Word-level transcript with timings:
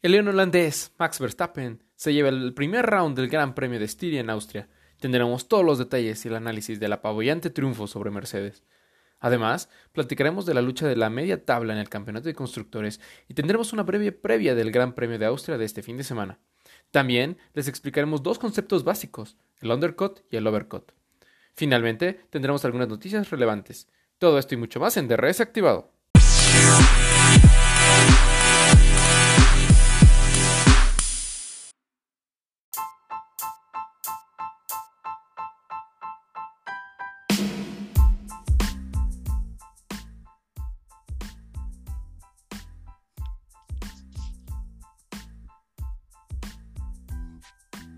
El 0.00 0.12
león 0.12 0.28
holandés 0.28 0.92
Max 0.96 1.18
Verstappen 1.18 1.82
se 1.96 2.14
lleva 2.14 2.28
el 2.28 2.54
primer 2.54 2.86
round 2.86 3.16
del 3.16 3.28
Gran 3.28 3.56
Premio 3.56 3.80
de 3.80 3.84
Estiria 3.84 4.20
en 4.20 4.30
Austria. 4.30 4.68
Tendremos 5.00 5.48
todos 5.48 5.64
los 5.64 5.76
detalles 5.76 6.24
y 6.24 6.28
el 6.28 6.36
análisis 6.36 6.78
del 6.78 6.92
apabullante 6.92 7.50
triunfo 7.50 7.88
sobre 7.88 8.12
Mercedes. 8.12 8.62
Además, 9.18 9.68
platicaremos 9.90 10.46
de 10.46 10.54
la 10.54 10.62
lucha 10.62 10.86
de 10.86 10.94
la 10.94 11.10
media 11.10 11.44
tabla 11.44 11.72
en 11.72 11.80
el 11.80 11.88
Campeonato 11.88 12.28
de 12.28 12.34
Constructores 12.34 13.00
y 13.26 13.34
tendremos 13.34 13.72
una 13.72 13.82
breve 13.82 14.12
previa 14.12 14.54
del 14.54 14.70
Gran 14.70 14.94
Premio 14.94 15.18
de 15.18 15.26
Austria 15.26 15.58
de 15.58 15.64
este 15.64 15.82
fin 15.82 15.96
de 15.96 16.04
semana. 16.04 16.38
También 16.92 17.36
les 17.54 17.66
explicaremos 17.66 18.22
dos 18.22 18.38
conceptos 18.38 18.84
básicos, 18.84 19.36
el 19.60 19.72
undercut 19.72 20.20
y 20.30 20.36
el 20.36 20.46
overcut. 20.46 20.92
Finalmente, 21.54 22.20
tendremos 22.30 22.64
algunas 22.64 22.86
noticias 22.86 23.30
relevantes. 23.30 23.88
Todo 24.18 24.38
esto 24.38 24.54
y 24.54 24.58
mucho 24.58 24.78
más 24.78 24.96
en 24.96 25.08
DRS 25.08 25.40
activado. 25.40 25.90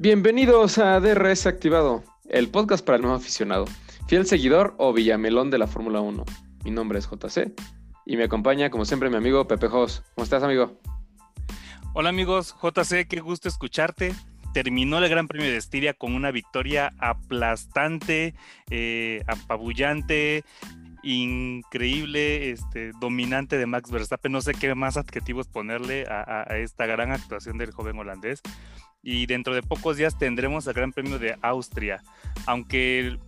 Bienvenidos 0.03 0.79
a 0.79 0.99
DRS 0.99 1.45
Activado, 1.45 2.03
el 2.31 2.49
podcast 2.49 2.83
para 2.83 2.97
el 2.97 3.03
nuevo 3.03 3.19
aficionado, 3.19 3.67
fiel 4.09 4.25
seguidor 4.25 4.75
o 4.79 4.95
villamelón 4.95 5.51
de 5.51 5.59
la 5.59 5.67
Fórmula 5.67 6.01
1. 6.01 6.25
Mi 6.65 6.71
nombre 6.71 6.99
es 6.99 7.07
JC 7.07 7.53
y 8.07 8.17
me 8.17 8.25
acompaña, 8.25 8.71
como 8.71 8.87
siempre, 8.87 9.11
mi 9.11 9.17
amigo 9.17 9.47
Pepe 9.47 9.69
Jos. 9.69 10.03
¿Cómo 10.15 10.25
estás, 10.25 10.43
amigo? 10.43 10.81
Hola, 11.93 12.09
amigos. 12.09 12.57
JC, 12.63 13.07
qué 13.07 13.21
gusto 13.21 13.51
escucharte. 13.51 14.15
Terminó 14.55 14.97
el 14.97 15.09
Gran 15.11 15.29
Premio 15.29 15.51
de 15.51 15.59
Estiria 15.59 15.93
con 15.93 16.15
una 16.15 16.31
victoria 16.31 16.95
aplastante, 16.99 18.35
eh, 18.71 19.23
apabullante, 19.27 20.45
increíble, 21.03 22.51
este, 22.51 22.93
dominante 23.01 23.59
de 23.59 23.67
Max 23.67 23.91
Verstappen. 23.91 24.33
No 24.33 24.41
sé 24.41 24.55
qué 24.55 24.75
más 24.75 24.97
adjetivos 24.97 25.49
ponerle 25.49 26.07
a 26.09 26.47
esta 26.59 26.87
gran 26.87 27.13
actuación 27.13 27.59
del 27.59 27.73
joven 27.73 27.99
holandés 27.99 28.43
y 29.03 29.27
dentro 29.27 29.55
de 29.55 29.63
pocos 29.63 29.97
días 29.97 30.19
tendremos 30.19 30.67
el 30.67 30.75
Gran 30.75 30.93
Premio 30.93 31.19
de 31.19 31.37
Austria. 31.43 32.03
Aunque 32.47 33.19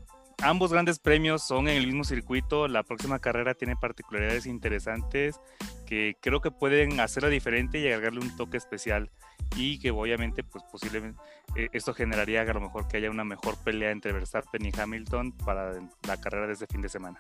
ambos 0.43 0.73
grandes 0.73 0.99
premios 0.99 1.43
son 1.43 1.69
en 1.69 1.77
el 1.77 1.87
mismo 1.87 2.05
circuito, 2.05 2.69
la 2.69 2.83
próxima 2.83 3.19
carrera 3.19 3.55
tiene 3.55 3.77
particularidades 3.77 4.47
interesantes 4.47 5.41
que 5.87 6.17
creo 6.21 6.41
que 6.41 6.51
pueden 6.51 7.01
hacerla 7.01 7.29
diferente 7.29 7.79
y 7.79 7.87
agregarle 7.87 8.21
un 8.21 8.37
toque 8.37 8.57
especial 8.57 9.11
y 9.57 9.79
que 9.79 9.91
obviamente 9.91 10.43
pues 10.43 10.65
posiblemente 10.71 11.21
eh, 11.57 11.69
esto 11.73 11.93
generaría 11.93 12.43
a 12.43 12.53
lo 12.53 12.61
mejor 12.61 12.89
que 12.89 12.97
haya 12.97 13.11
una 13.11 13.25
mejor 13.25 13.57
pelea 13.63 13.91
entre 13.91 14.13
Verstappen 14.13 14.65
y 14.65 14.73
Hamilton 14.79 15.33
para 15.33 15.73
la 16.07 16.21
carrera 16.21 16.47
de 16.47 16.55
este 16.55 16.67
fin 16.67 16.81
de 16.81 16.89
semana. 16.89 17.19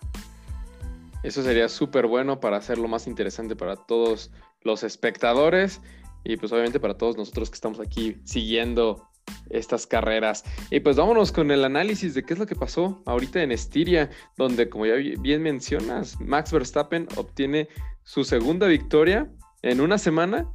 Eso 1.22 1.42
sería 1.42 1.68
súper 1.68 2.06
bueno 2.06 2.40
para 2.40 2.56
hacerlo 2.56 2.88
más 2.88 3.06
interesante 3.06 3.56
para 3.56 3.76
todos 3.76 4.30
los 4.62 4.82
espectadores 4.82 5.80
y 6.24 6.36
pues 6.36 6.52
obviamente 6.52 6.80
para 6.80 6.96
todos 6.96 7.16
nosotros 7.16 7.50
que 7.50 7.54
estamos 7.54 7.80
aquí 7.80 8.16
siguiendo 8.24 9.08
estas 9.50 9.86
carreras. 9.86 10.44
Y 10.70 10.80
pues 10.80 10.96
vámonos 10.96 11.32
con 11.32 11.50
el 11.50 11.64
análisis 11.64 12.14
de 12.14 12.24
qué 12.24 12.34
es 12.34 12.38
lo 12.38 12.46
que 12.46 12.56
pasó 12.56 13.02
ahorita 13.06 13.42
en 13.42 13.52
Estiria, 13.52 14.10
donde 14.36 14.68
como 14.68 14.86
ya 14.86 14.94
bien 14.94 15.42
mencionas, 15.42 16.20
Max 16.20 16.52
Verstappen 16.52 17.08
obtiene 17.16 17.68
su 18.02 18.24
segunda 18.24 18.66
victoria 18.66 19.30
en 19.62 19.80
una 19.80 19.98
semana, 19.98 20.50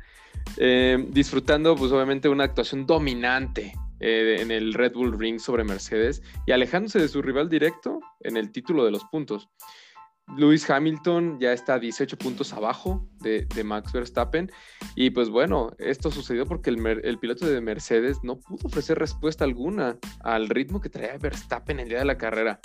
eh, 0.57 1.05
disfrutando 1.09 1.75
pues 1.75 1.91
obviamente 1.91 2.29
una 2.29 2.43
actuación 2.43 2.85
dominante 2.85 3.73
eh, 3.99 4.37
en 4.39 4.51
el 4.51 4.73
Red 4.73 4.93
Bull 4.93 5.17
Ring 5.17 5.39
sobre 5.39 5.63
Mercedes 5.63 6.21
y 6.45 6.51
alejándose 6.51 6.99
de 6.99 7.07
su 7.07 7.21
rival 7.21 7.49
directo 7.49 7.99
en 8.21 8.37
el 8.37 8.51
título 8.51 8.85
de 8.85 8.91
los 8.91 9.03
puntos. 9.05 9.49
Lewis 10.35 10.69
Hamilton 10.69 11.39
ya 11.39 11.53
está 11.53 11.79
18 11.79 12.17
puntos 12.17 12.51
abajo 12.51 13.07
de, 13.21 13.47
Max 13.63 13.93
Verstappen. 13.93 14.51
Y 14.95 15.09
pues 15.11 15.29
bueno, 15.29 15.71
esto 15.77 16.11
sucedió 16.11 16.45
porque 16.45 16.69
el, 16.69 17.19
piloto 17.19 17.45
de 17.47 17.61
Mercedes 17.61 18.17
no 18.23 18.39
pudo 18.39 18.67
ofrecer 18.67 18.99
respuesta 18.99 19.45
alguna 19.45 19.97
al 20.21 20.49
ritmo 20.49 20.81
que 20.81 20.89
traía 20.89 21.17
Verstappen 21.17 21.79
el 21.79 21.89
día 21.89 21.99
de 21.99 22.05
la 22.05 22.17
carrera. 22.17 22.59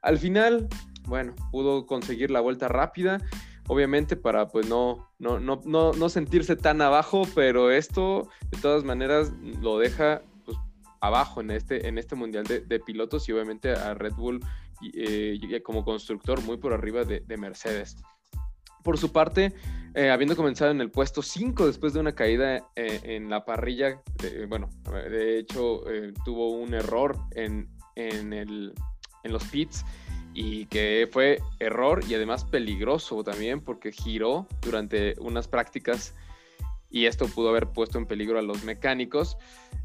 Al 0.00 0.18
final, 0.18 0.68
bueno, 1.06 1.34
pudo 1.50 1.86
conseguir 1.86 2.30
la 2.30 2.40
vuelta 2.40 2.68
rápida, 2.68 3.20
obviamente 3.68 4.16
para 4.16 4.48
pues 4.48 4.68
no, 4.68 5.10
no, 5.18 5.38
no, 5.38 5.60
no, 5.64 6.08
sentirse 6.08 6.56
tan 6.56 6.80
abajo, 6.80 7.22
pero 7.34 7.70
esto 7.70 8.28
de 8.50 8.58
todas 8.58 8.84
maneras 8.84 9.32
lo 9.60 9.78
deja 9.78 10.22
pues, 10.44 10.58
abajo 11.00 11.40
en 11.40 11.50
este, 11.50 11.86
en 11.86 11.98
este 11.98 12.16
mundial 12.16 12.44
de, 12.44 12.60
de 12.60 12.80
pilotos 12.80 13.28
y 13.28 13.32
obviamente 13.32 13.72
a 13.72 13.94
Red 13.94 14.14
Bull 14.14 14.40
eh, 14.94 15.60
como 15.62 15.84
constructor 15.84 16.42
muy 16.42 16.56
por 16.56 16.72
arriba 16.72 17.04
de, 17.04 17.36
Mercedes. 17.36 17.96
Por 18.82 18.98
su 18.98 19.12
parte, 19.12 19.52
eh, 19.94 20.10
habiendo 20.10 20.36
comenzado 20.36 20.70
en 20.70 20.80
el 20.80 20.90
puesto 20.90 21.22
5 21.22 21.66
después 21.66 21.94
de 21.94 22.00
una 22.00 22.14
caída 22.14 22.68
eh, 22.76 23.00
en 23.04 23.30
la 23.30 23.44
parrilla, 23.44 24.02
bueno, 24.48 24.68
de 24.92 25.38
hecho 25.38 25.84
tuvo 26.24 26.50
un 26.50 26.74
error 26.74 27.16
en, 27.32 27.68
en, 27.96 28.72
los 29.24 29.44
pits 29.44 29.84
y 30.34 30.66
que 30.66 31.08
fue 31.10 31.40
error 31.60 32.02
y 32.06 32.14
además 32.14 32.44
peligroso 32.44 33.24
también 33.24 33.60
porque 33.60 33.92
giró 33.92 34.46
durante 34.60 35.14
unas 35.18 35.48
prácticas 35.48 36.14
y 36.94 37.06
esto 37.06 37.26
pudo 37.26 37.48
haber 37.48 37.66
puesto 37.66 37.98
en 37.98 38.06
peligro 38.06 38.38
a 38.38 38.42
los 38.42 38.62
mecánicos. 38.62 39.36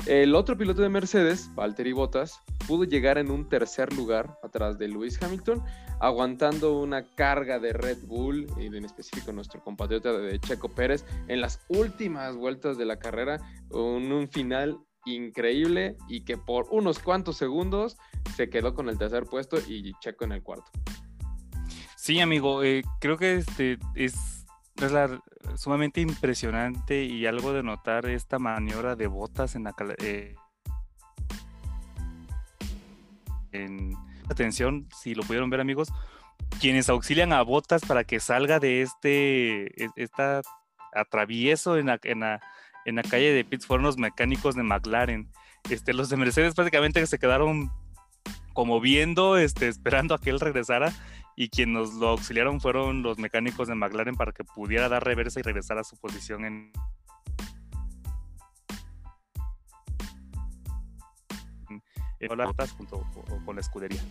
El 0.06 0.36
otro 0.36 0.56
piloto 0.56 0.84
de 0.84 0.90
Mercedes, 0.90 1.50
Valtteri 1.56 1.92
Bottas, 1.92 2.40
pudo 2.68 2.84
llegar 2.84 3.18
en 3.18 3.32
un 3.32 3.50
tercer 3.50 3.92
lugar 3.94 4.38
atrás 4.44 4.78
de 4.78 4.90
Lewis 4.90 5.20
Hamilton, 5.20 5.64
aguantando 6.00 6.80
una 6.80 7.04
carga 7.16 7.58
de 7.58 7.74
Red 7.74 8.04
Bull 8.04 8.46
y 8.60 8.68
en 8.68 8.86
específico 8.86 9.32
nuestro 9.32 9.60
compatriota 9.64 10.14
de 10.20 10.40
Checo 10.40 10.70
Pérez 10.70 11.04
en 11.28 11.42
las 11.42 11.60
últimas 11.68 12.36
vueltas 12.36 12.78
de 12.78 12.86
la 12.86 13.00
carrera, 13.00 13.40
con 13.70 14.12
un 14.12 14.30
final 14.30 14.78
increíble 15.06 15.98
y 16.08 16.22
que 16.22 16.38
por 16.38 16.68
unos 16.70 17.00
cuantos 17.00 17.38
segundos 17.38 17.98
se 18.36 18.52
quedó 18.52 18.76
con 18.76 18.88
el 18.88 19.00
tercer 19.00 19.24
puesto 19.24 19.58
y 19.68 19.94
Checo 20.00 20.26
en 20.26 20.34
el 20.34 20.44
cuarto. 20.44 20.70
Sí, 21.98 22.20
amigo, 22.20 22.62
eh, 22.62 22.84
creo 23.00 23.18
que 23.18 23.38
este 23.38 23.80
es 23.96 24.40
es 24.86 24.92
la, 24.92 25.22
sumamente 25.56 26.02
impresionante 26.02 27.04
y 27.04 27.26
algo 27.26 27.54
de 27.54 27.64
notar 27.64 28.06
esta 28.08 28.40
maniobra 28.40 28.96
de 28.96 29.08
botas 29.08 29.56
en 29.56 29.64
la 29.64 29.76
eh, 30.00 30.36
en 33.52 33.96
atención 34.30 34.88
si 34.96 35.16
lo 35.16 35.24
pudieron 35.24 35.50
ver 35.50 35.60
amigos 35.60 35.92
quienes 36.60 36.90
auxilian 36.90 37.34
a 37.34 37.42
botas 37.42 37.84
para 37.86 38.04
que 38.04 38.20
salga 38.20 38.60
de 38.60 38.82
este 38.82 39.84
e, 39.84 39.90
esta 39.96 40.42
atravieso 40.94 41.78
en 41.78 41.88
la, 41.88 42.00
en 42.04 42.22
la, 42.22 42.42
en 42.86 42.96
la 42.96 43.04
calle 43.04 43.32
de 43.32 43.46
Pitts 43.46 43.66
fueron 43.66 43.86
los 43.86 43.98
mecánicos 43.98 44.56
de 44.56 44.64
McLaren. 44.64 45.30
Este 45.70 45.94
los 45.94 46.10
de 46.10 46.18
Mercedes 46.18 46.56
prácticamente 46.56 47.06
se 47.06 47.20
quedaron 47.20 47.72
como 48.54 48.82
viendo 48.82 49.38
este 49.38 49.68
esperando 49.68 50.16
a 50.16 50.20
que 50.20 50.30
él 50.30 50.40
regresara 50.40 50.92
y 51.40 51.48
quienes 51.48 51.74
nos 51.74 51.94
lo 51.94 52.10
auxiliaron 52.10 52.60
fueron 52.60 53.02
los 53.02 53.18
mecánicos 53.18 53.70
de 53.70 53.74
McLaren 53.74 54.16
para 54.16 54.34
que 54.34 54.44
pudiera 54.44 54.90
dar 54.90 55.06
reversa 55.06 55.40
y 55.40 55.44
regresar 55.44 55.78
a 55.78 55.86
su 55.86 55.96
posición 55.96 56.44
en, 56.44 56.74
en 62.20 62.38
las 62.38 62.72
junto 62.74 63.08
con 63.46 63.56
la 63.56 63.62
escudería. 63.62 64.02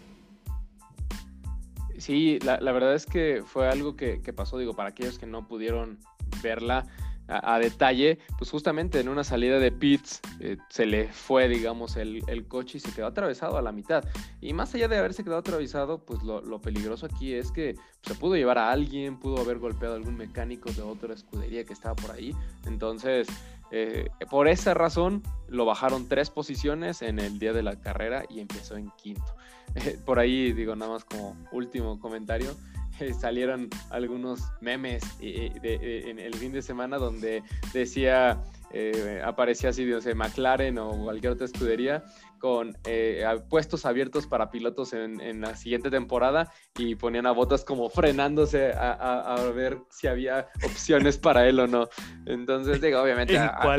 Sí, 1.98 2.38
la, 2.38 2.72
verdad 2.72 2.94
es 2.94 3.04
que 3.04 3.42
fue 3.44 3.68
algo 3.68 3.94
que, 3.94 4.22
pasó, 4.34 4.56
digo, 4.56 4.74
para 4.74 4.88
aquellos 4.88 5.18
que 5.18 5.26
no 5.26 5.46
pudieron 5.46 5.98
verla, 6.42 6.86
a, 7.28 7.58
detalle, 7.58 8.18
pues 8.38 8.50
justamente 8.50 9.00
en 9.00 9.08
una 9.08 9.22
salida 9.22 9.58
de 9.58 9.70
pits 9.70 10.20
eh, 10.40 10.56
se 10.70 10.86
le 10.86 11.08
fue, 11.08 11.46
digamos, 11.48 11.96
el, 11.96 12.22
coche 12.48 12.78
y 12.78 12.80
se 12.80 12.92
quedó 12.92 13.06
atravesado 13.06 13.58
a 13.58 13.62
la 13.62 13.70
mitad. 13.70 14.04
Y 14.40 14.54
más 14.54 14.74
allá 14.74 14.88
de 14.88 14.96
haberse 14.96 15.22
quedado 15.22 15.40
atravesado, 15.40 16.04
pues 16.04 16.22
lo, 16.22 16.60
peligroso 16.60 17.06
aquí 17.06 17.34
es 17.34 17.52
que 17.52 17.76
se 18.02 18.14
pudo 18.14 18.36
llevar 18.36 18.58
a 18.58 18.70
alguien, 18.70 19.18
pudo 19.18 19.40
haber 19.40 19.58
golpeado 19.58 19.94
a 19.94 19.96
algún 19.98 20.16
mecánico 20.16 20.72
de 20.72 20.82
otra 20.82 21.14
escudería 21.14 21.64
que 21.64 21.74
estaba 21.74 21.94
por 21.94 22.12
ahí. 22.12 22.34
Entonces, 22.66 23.28
eh, 23.70 24.08
por 24.30 24.48
esa 24.48 24.72
razón, 24.72 25.22
lo 25.48 25.66
bajaron 25.66 26.08
tres 26.08 26.30
posiciones 26.30 27.02
en 27.02 27.18
el 27.18 27.38
día 27.38 27.52
de 27.52 27.62
la 27.62 27.78
carrera 27.78 28.24
y 28.30 28.40
empezó 28.40 28.76
en 28.76 28.90
quinto. 29.02 29.36
por 30.04 30.18
ahí, 30.18 30.52
digo, 30.52 30.76
nada 30.76 30.92
más 30.92 31.04
como 31.04 31.36
último 31.52 31.98
comentario. 31.98 32.54
salieron 33.20 33.68
algunos 33.90 34.42
memes 34.60 35.02
en 35.20 36.18
el 36.18 36.34
fin 36.34 36.52
de 36.52 36.62
semana 36.62 36.98
donde 36.98 37.42
decía, 37.72 38.40
eh, 38.72 39.22
aparecía 39.24 39.70
así, 39.70 39.84
no 39.84 40.00
sé, 40.00 40.14
McLaren 40.14 40.78
o 40.78 41.04
cualquier 41.04 41.32
otra 41.32 41.46
escudería, 41.46 42.04
con 42.38 42.76
eh, 42.84 43.24
puestos 43.48 43.86
abiertos 43.86 44.26
para 44.26 44.50
pilotos 44.50 44.92
en, 44.92 45.40
la 45.40 45.56
siguiente 45.56 45.90
temporada 45.90 46.52
y 46.76 46.94
ponían 46.94 47.26
a 47.26 47.32
Botas 47.32 47.64
como 47.64 47.88
frenándose 47.88 48.72
a, 48.72 49.36
ver 49.54 49.78
si 49.90 50.06
había 50.06 50.48
opciones 50.64 51.18
para 51.18 51.48
él 51.48 51.58
o 51.60 51.66
no. 51.66 51.88
Entonces, 52.26 52.80
digo, 52.80 53.00
obviamente, 53.00 53.38
a, 53.38 53.76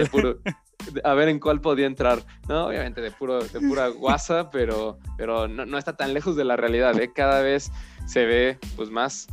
ver 1.15 1.29
en 1.29 1.39
cuál 1.39 1.61
podía 1.61 1.85
entrar. 1.85 2.23
No, 2.47 2.67
obviamente 2.67 3.01
de, 3.01 3.11
puro, 3.11 3.43
de 3.43 3.59
pura 3.59 3.87
guasa, 3.89 4.49
pero, 4.51 4.99
pero 5.17 5.47
no, 5.47 5.77
está 5.77 5.95
tan 5.95 6.13
lejos 6.13 6.35
de 6.35 6.45
la 6.45 6.55
realidad. 6.55 6.99
¿eh? 6.99 7.11
Cada 7.13 7.41
vez 7.41 7.71
se 8.05 8.25
ve 8.25 8.59
pues 8.75 8.89
más, 8.89 9.27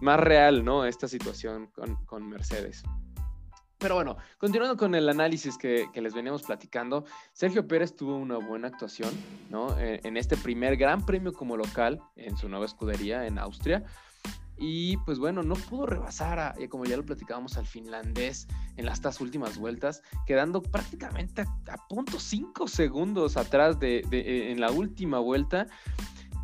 más 0.00 0.20
real, 0.20 0.64
¿no? 0.64 0.84
Esta 0.84 1.08
situación 1.08 1.66
con, 1.68 1.96
con 2.06 2.28
Mercedes. 2.28 2.84
Pero 3.78 3.94
bueno, 3.94 4.16
continuando 4.38 4.76
con 4.76 4.94
el 4.94 5.08
análisis 5.08 5.58
que, 5.58 5.88
les 5.94 6.14
veníamos 6.14 6.42
platicando, 6.42 7.04
Sergio 7.32 7.68
Pérez 7.68 7.94
tuvo 7.94 8.16
una 8.16 8.38
buena 8.38 8.68
actuación 8.68 9.10
¿no? 9.50 9.78
Eh, 9.78 10.00
en, 10.02 10.16
este 10.16 10.36
primer 10.36 10.76
gran 10.76 11.04
premio 11.04 11.32
como 11.34 11.58
local 11.58 12.00
en 12.16 12.36
su 12.38 12.48
nueva 12.48 12.64
escudería 12.64 13.26
en 13.26 13.38
Austria. 13.38 13.84
Y 14.58 14.96
pues 14.98 15.18
bueno, 15.18 15.42
no 15.42 15.54
pudo 15.54 15.86
rebasar, 15.86 16.38
a, 16.38 16.54
como 16.68 16.84
ya 16.84 16.96
lo 16.96 17.04
platicábamos, 17.04 17.56
al 17.56 17.66
finlandés 17.66 18.46
en 18.76 18.86
las 18.86 19.20
últimas 19.20 19.58
vueltas, 19.58 20.02
quedando 20.26 20.62
prácticamente 20.62 21.42
a, 21.42 21.88
punto 21.88 22.18
cinco 22.18 22.68
segundos 22.68 23.36
atrás 23.36 23.78
de, 23.78 23.98
eh, 24.10 24.50
en 24.50 24.60
la 24.60 24.70
última 24.70 25.18
vuelta. 25.18 25.66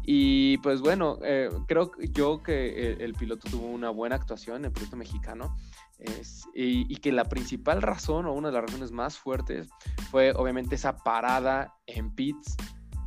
Y 0.04 0.58
pues 0.58 0.80
bueno, 0.80 1.18
eh, 1.22 1.48
creo 1.68 1.92
yo 2.12 2.42
que 2.42 2.92
el, 2.92 3.00
el, 3.02 3.14
piloto 3.14 3.48
tuvo 3.48 3.66
una 3.68 3.90
buena 3.90 4.16
actuación, 4.16 4.64
el 4.64 4.72
piloto 4.72 4.96
mexicano 4.96 5.56
y, 6.54 6.96
que 6.96 7.12
la 7.12 7.24
principal 7.24 7.82
razón 7.82 8.26
o 8.26 8.32
una 8.32 8.48
de 8.48 8.54
las 8.54 8.62
razones 8.62 8.92
más 8.92 9.18
fuertes 9.18 9.68
fue 10.10 10.32
obviamente 10.32 10.74
esa 10.74 10.96
parada 10.96 11.74
en 11.86 12.14
pits 12.14 12.56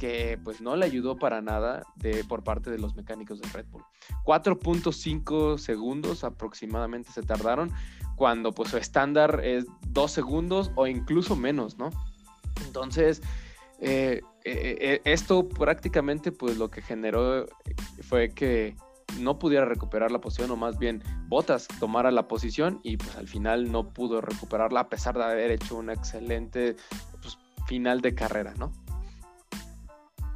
que 0.05 0.39
pues 0.43 0.61
no 0.61 0.75
le 0.75 0.85
ayudó 0.85 1.17
para 1.17 1.41
nada 1.41 1.83
de, 1.95 2.23
por 2.25 2.43
parte 2.43 2.69
de 2.69 2.77
los 2.77 2.95
mecánicos 2.95 3.41
de 3.41 3.49
Red 3.49 3.65
Bull. 3.71 3.83
4.5 4.23 5.57
segundos 5.57 6.23
aproximadamente 6.23 7.11
se 7.11 7.23
tardaron 7.23 7.71
cuando 8.15 8.51
pues 8.51 8.69
su 8.69 8.77
estándar 8.77 9.41
es 9.43 9.65
2 9.87 10.11
segundos 10.11 10.71
o 10.75 10.85
incluso 10.85 11.35
menos, 11.35 11.79
¿no? 11.79 11.89
Entonces, 12.67 13.23
eh, 13.79 14.21
eh, 14.43 14.77
eh, 14.79 15.01
esto 15.05 15.49
prácticamente 15.49 16.31
pues 16.31 16.57
lo 16.57 16.69
que 16.69 16.83
generó 16.83 17.47
fue 18.01 18.29
que 18.29 18.75
no 19.19 19.39
pudiera 19.39 19.65
recuperar 19.65 20.11
la 20.11 20.21
posición 20.21 20.51
o 20.51 20.55
más 20.55 20.77
bien 20.77 21.01
Botas 21.27 21.67
tomara 21.79 22.11
la 22.11 22.27
posición 22.27 22.79
y 22.83 22.97
pues 22.97 23.15
al 23.15 23.27
final 23.27 23.71
no 23.71 23.89
pudo 23.89 24.21
recuperarla 24.21 24.81
a 24.81 24.89
pesar 24.89 25.17
de 25.17 25.23
haber 25.23 25.49
hecho 25.49 25.75
una 25.75 25.93
excelente 25.93 26.75
pues, 27.21 27.39
final 27.65 28.01
de 28.01 28.13
carrera, 28.13 28.53
¿no? 28.59 28.71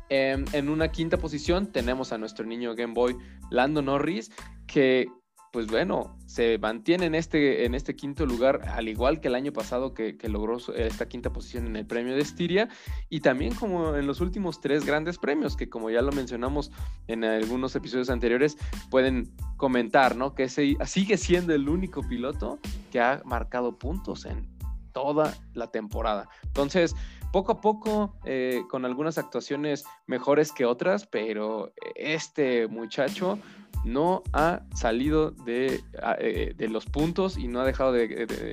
Em, 0.10 0.46
en 0.54 0.70
una 0.70 0.92
quinta 0.92 1.18
posición 1.18 1.72
tenemos 1.72 2.12
a 2.12 2.18
nuestro 2.18 2.46
niño 2.46 2.76
Game 2.76 2.94
Boy 2.94 3.16
Lando 3.52 3.82
Norris 3.82 4.32
que 4.66 5.08
pues 5.52 5.66
bueno, 5.66 6.16
se 6.28 6.60
mantiene 6.60 7.08
en 7.08 7.16
este, 7.16 7.66
en 7.66 7.74
este 7.74 7.96
quinto 7.96 8.26
lugar, 8.26 8.62
al 8.70 8.88
igual 8.88 9.20
que 9.20 9.30
el 9.30 9.36
año 9.36 9.52
pasado 9.52 9.96
que, 9.96 10.16
logró 10.30 10.58
esta 10.76 11.08
quinta 11.08 11.34
posición 11.34 11.66
en 11.66 11.76
el 11.76 11.88
premio 11.88 12.14
de 12.14 12.22
Estiria, 12.22 12.70
y 13.10 13.22
también 13.22 13.56
como 13.56 13.96
en 13.96 14.06
los 14.06 14.22
últimos 14.22 14.62
tres 14.62 14.86
grandes 14.86 15.18
premios, 15.18 15.58
que 15.58 15.68
como 15.68 15.90
ya 15.90 16.04
lo 16.04 16.12
mencionamos 16.12 16.72
en 17.08 17.24
algunos 17.24 17.76
episodios 17.76 18.12
anteriores, 18.12 18.58
pueden 18.92 19.32
comentar, 19.58 20.16
¿no? 20.16 20.36
Que 20.36 20.50
sigue 20.50 21.18
siendo 21.18 21.54
el 21.56 21.68
único 21.68 22.08
piloto 22.08 22.60
que 22.92 23.00
ha 23.00 23.22
marcado 23.26 23.80
puntos 23.80 24.26
en 24.26 24.48
toda 24.94 25.36
la 25.54 25.72
temporada. 25.72 26.30
Entonces, 26.44 26.96
poco 27.32 27.52
a 27.52 27.62
poco, 27.62 28.14
eh, 28.26 28.64
con 28.70 28.86
algunas 28.86 29.18
actuaciones 29.18 29.86
mejores 30.08 30.52
que 30.52 30.66
otras, 30.66 31.06
pero 31.06 31.72
este 31.96 32.68
muchacho 32.68 33.38
no 33.86 34.24
ha 34.34 34.62
salido 34.76 35.32
de, 35.32 35.82
eh, 36.20 36.54
de, 36.56 36.70
los 36.70 36.86
puntos 36.86 37.38
y 37.38 37.48
no 37.48 37.62
ha 37.62 37.66
dejado 37.66 37.92
de, 37.92 38.08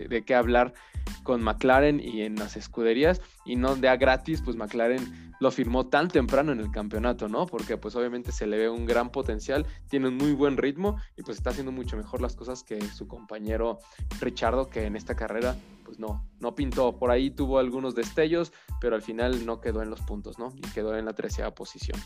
de, 0.08 0.24
qué 0.24 0.34
hablar 0.34 0.74
con 1.22 1.42
McLaren 1.42 2.00
y 2.00 2.22
en 2.22 2.36
las 2.36 2.56
escuderías 2.56 3.20
y 3.44 3.56
no 3.56 3.76
de 3.76 3.88
a 3.88 3.96
gratis, 3.96 4.42
pues 4.42 4.56
McLaren 4.56 5.34
lo 5.38 5.50
firmó 5.50 5.86
tan 5.86 6.08
temprano 6.08 6.52
en 6.52 6.60
el 6.60 6.70
campeonato, 6.70 7.28
¿no? 7.28 7.46
Porque 7.46 7.76
pues 7.76 7.94
obviamente 7.96 8.32
se 8.32 8.46
le 8.46 8.56
ve 8.56 8.70
un 8.70 8.86
gran 8.86 9.10
potencial, 9.10 9.66
tiene 9.88 10.08
un 10.08 10.16
muy 10.16 10.32
buen 10.32 10.56
ritmo 10.56 10.96
y 11.16 11.22
pues 11.22 11.36
está 11.38 11.50
haciendo 11.50 11.72
mucho 11.72 11.96
mejor 11.96 12.22
las 12.22 12.36
cosas 12.36 12.62
que 12.62 12.80
su 12.80 13.06
compañero 13.06 13.78
Richardo, 14.20 14.68
que 14.68 14.86
en 14.86 14.96
esta 14.96 15.14
carrera 15.14 15.56
pues 15.84 15.98
no, 15.98 16.26
no 16.40 16.54
pintó. 16.54 16.98
Por 16.98 17.10
ahí 17.10 17.30
tuvo 17.30 17.58
algunos 17.58 17.94
destellos, 17.94 18.52
pero 18.80 18.96
al 18.96 19.02
final 19.02 19.44
no 19.44 19.60
quedó 19.60 19.82
en 19.82 19.90
los 19.90 20.00
puntos, 20.00 20.38
¿no? 20.38 20.52
Y 20.56 20.62
quedó 20.72 20.96
en 20.96 21.04
la 21.04 21.12
treceava 21.12 21.54
posición. 21.54 22.00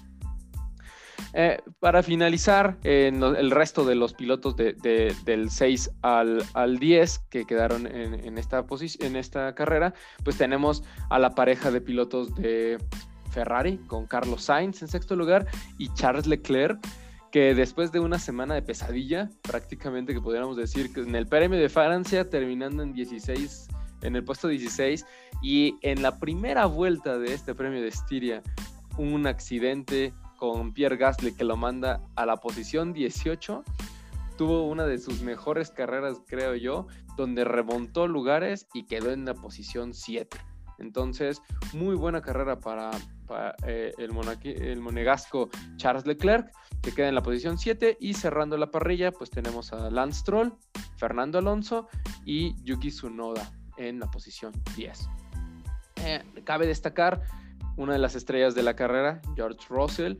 Eh, 1.33 1.59
para 1.79 2.03
finalizar, 2.03 2.79
el 2.83 3.51
resto 3.51 3.85
de 3.85 3.95
los 3.95 4.15
pilotos 4.15 4.57
del 4.57 5.51
6 5.51 5.91
al, 6.03 6.79
10 6.79 7.19
que 7.31 7.45
quedaron 7.45 7.87
en, 7.87 8.39
esta 8.39 8.65
en 9.01 9.17
esta 9.17 9.55
carrera, 9.55 9.95
pues 10.25 10.37
tenemos 10.37 10.83
a 11.09 11.19
la 11.19 11.35
pareja 11.35 11.71
de 11.71 11.81
pilotos 11.81 12.35
de 12.35 12.79
Ferrari 13.31 13.79
con 13.87 14.07
Carlos 14.07 14.43
Sainz 14.43 14.83
en 14.83 14.89
sexto 14.89 15.15
lugar 15.15 15.47
y 15.79 15.93
Charles 15.95 16.27
Leclerc 16.27 16.81
que 17.31 17.55
después 17.55 17.93
de 17.93 18.01
una 18.01 18.19
semana 18.19 18.55
de 18.55 18.63
pesadilla, 18.63 19.31
prácticamente 19.43 20.13
que 20.13 20.21
podríamos 20.21 20.57
decir 20.57 20.93
que 20.93 21.03
en 21.03 21.15
el 21.15 21.29
premio 21.29 21.61
de 21.61 21.69
Francia 21.69 22.29
terminando 22.29 22.83
en 22.83 22.93
16 22.93 23.69
en 24.03 24.17
el 24.17 24.25
puesto 24.25 24.49
16 24.49 25.07
y 25.43 25.77
en 25.83 26.03
la 26.03 26.19
primera 26.19 26.67
vuelta 26.67 27.19
de 27.19 27.35
este 27.35 27.55
premio 27.55 27.81
de 27.81 27.89
Estiria 27.89 28.43
un 28.97 29.27
accidente 29.27 30.13
con 30.41 30.73
Pierre 30.73 30.97
Gasly 30.97 31.35
que 31.35 31.45
lo 31.45 31.57
manda 31.57 32.01
a 32.17 32.25
la 32.25 32.39
posición 32.39 32.95
18. 32.95 33.63
Tuvo 34.39 34.67
una 34.67 34.87
de 34.87 34.99
sus 34.99 35.21
mejores 35.21 35.71
carreras, 35.71 36.23
creo 36.27 36.57
yo, 36.57 36.87
donde 37.17 37.45
remontó 37.45 38.09
lugares 38.09 38.67
y 38.73 38.87
quedó 38.87 39.13
en 39.13 39.27
la 39.27 39.35
posición 39.35 39.93
7. 39.93 40.39
Entonces, 40.79 41.43
muy 41.75 41.95
buena 41.95 42.23
carrera 42.23 42.59
para, 42.59 42.91
eh, 43.67 43.93
el, 43.99 44.13
el, 44.45 44.81
monegasco 44.81 45.51
Charles 45.77 46.07
Leclerc, 46.07 46.51
que 46.81 46.93
queda 46.93 47.09
en 47.09 47.15
la 47.15 47.23
posición 47.23 47.59
7. 47.59 47.99
Y 48.01 48.15
cerrando 48.15 48.57
la 48.57 48.71
parrilla, 48.71 49.13
pues 49.13 49.29
tenemos 49.29 49.75
a 49.75 49.91
Lance 49.91 50.21
Stroll, 50.21 50.55
Fernando 50.97 51.39
Alonso 51.39 51.87
y 52.25 52.55
Yuki 52.65 52.89
Tsunoda 52.89 53.53
en 53.77 54.01
la 54.01 54.11
posición 54.11 54.55
10. 54.75 55.11
Eh, 55.97 56.25
cabe 56.45 56.67
destacar 56.67 57.21
una 57.81 57.95
de 57.95 57.99
las 57.99 58.15
estrellas 58.15 58.55
de 58.55 58.63
la 58.63 58.77
carrera, 58.77 59.23
George 59.35 59.67
Russell, 59.69 60.17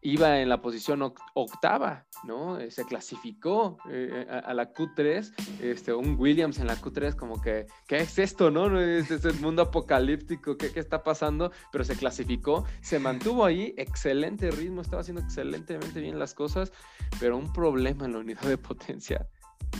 iba 0.00 0.38
en 0.40 0.48
la 0.48 0.62
posición 0.62 1.12
octava, 1.34 2.06
¿no? 2.22 2.58
Eh, 2.58 2.70
se 2.70 2.84
clasificó 2.84 3.78
eh, 3.90 4.26
a, 4.28 4.54
la 4.54 4.72
Q3, 4.72 5.60
este, 5.60 5.92
un 5.92 6.16
Williams 6.16 6.60
en 6.60 6.68
la 6.68 6.76
Q3, 6.76 7.16
como 7.16 7.40
que, 7.40 7.66
¿qué 7.88 7.96
es 7.96 8.18
esto, 8.18 8.52
no? 8.52 8.78
Es, 8.78 9.10
es 9.10 9.24
el 9.24 9.40
mundo 9.40 9.62
apocalíptico, 9.62 10.56
¿qué, 10.56 10.70
¿qué, 10.72 10.78
está 10.78 11.02
pasando? 11.02 11.50
Pero 11.72 11.82
se 11.82 11.96
clasificó, 11.96 12.64
se 12.80 13.00
mantuvo 13.00 13.44
ahí, 13.44 13.74
excelente 13.76 14.50
ritmo, 14.52 14.82
estaba 14.82 15.00
haciendo 15.00 15.22
excelentemente 15.22 16.00
bien 16.00 16.18
las 16.18 16.32
cosas, 16.32 16.72
pero 17.18 17.36
un 17.36 17.52
problema 17.52 18.04
en 18.04 18.12
la 18.12 18.18
unidad 18.20 18.42
de 18.42 18.58
potencia 18.58 19.26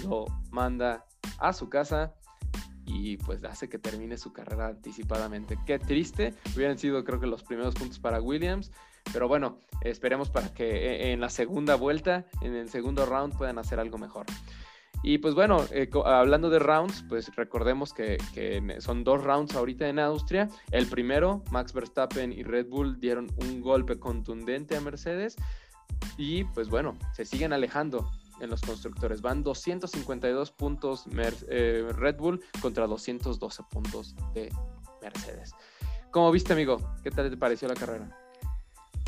lo 0.03 0.27
manda 0.51 1.07
a 1.39 1.53
su 1.53 1.69
casa, 1.69 2.15
y 2.89 3.19
pues 3.19 3.45
hace 3.45 3.69
que 3.69 3.79
termine 3.79 4.17
su 4.17 4.33
carrera 4.33 4.69
anticipadamente. 4.69 5.59
Qué 5.67 5.79
triste, 5.79 6.35
hubieran 6.57 6.79
sido 6.79 7.05
creo 7.05 7.21
que 7.21 7.27
los 7.27 7.43
primeros 7.43 7.75
puntos 7.75 7.99
para 7.99 8.21
Williams, 8.21 8.73
pero 9.13 9.29
bueno, 9.29 9.59
esperemos 9.83 10.31
para 10.31 10.53
que 10.53 10.65
e, 10.65 11.13
en 11.13 11.21
la 11.21 11.29
segunda 11.29 11.77
vuelta, 11.77 12.27
en 12.41 12.55
el 12.55 12.69
segundo 12.71 13.05
round 13.07 13.37
puedan 13.37 13.59
hacer 13.59 13.79
algo 13.79 13.99
mejor. 13.99 14.27
Y 15.03 15.19
pues 15.19 15.35
bueno, 15.35 15.65
eh, 15.71 15.89
hablando 16.05 16.51
de 16.51 16.59
rounds, 16.59 17.05
pues 17.09 17.33
recordemos 17.37 17.93
que, 17.93 18.17
que, 18.35 18.81
son 18.81 19.05
dos 19.05 19.23
rounds 19.23 19.55
ahorita 19.55 19.89
en 19.89 20.01
Austria. 20.01 20.49
El 20.73 20.87
primero, 20.89 21.45
Max 21.53 21.73
Verstappen 21.73 22.33
y 22.33 22.43
Red 22.43 22.67
Bull 22.67 22.99
dieron 22.99 23.29
un 23.37 23.61
golpe 23.61 24.01
contundente 24.01 24.77
a 24.77 24.81
Mercedes. 24.81 25.37
Y 26.17 26.45
pues 26.45 26.69
bueno, 26.69 26.99
se 27.13 27.25
siguen 27.25 27.53
alejando 27.53 28.11
en 28.41 28.51
los 28.51 28.61
constructores. 28.61 29.21
Van 29.23 29.43
252 29.43 30.51
puntos 30.53 31.05
eh, 31.49 31.87
Red 31.95 32.17
Bull 32.17 32.41
contra 32.61 32.87
212 32.87 33.63
puntos 33.71 34.15
de 34.35 34.53
Mercedes. 35.03 35.55
¿Cómo 36.11 36.31
viste, 36.31 36.53
amigo? 36.53 36.79
¿Qué 37.03 37.11
tal 37.11 37.31
te 37.31 37.37
pareció 37.37 37.69
la 37.69 37.75
carrera? 37.75 38.17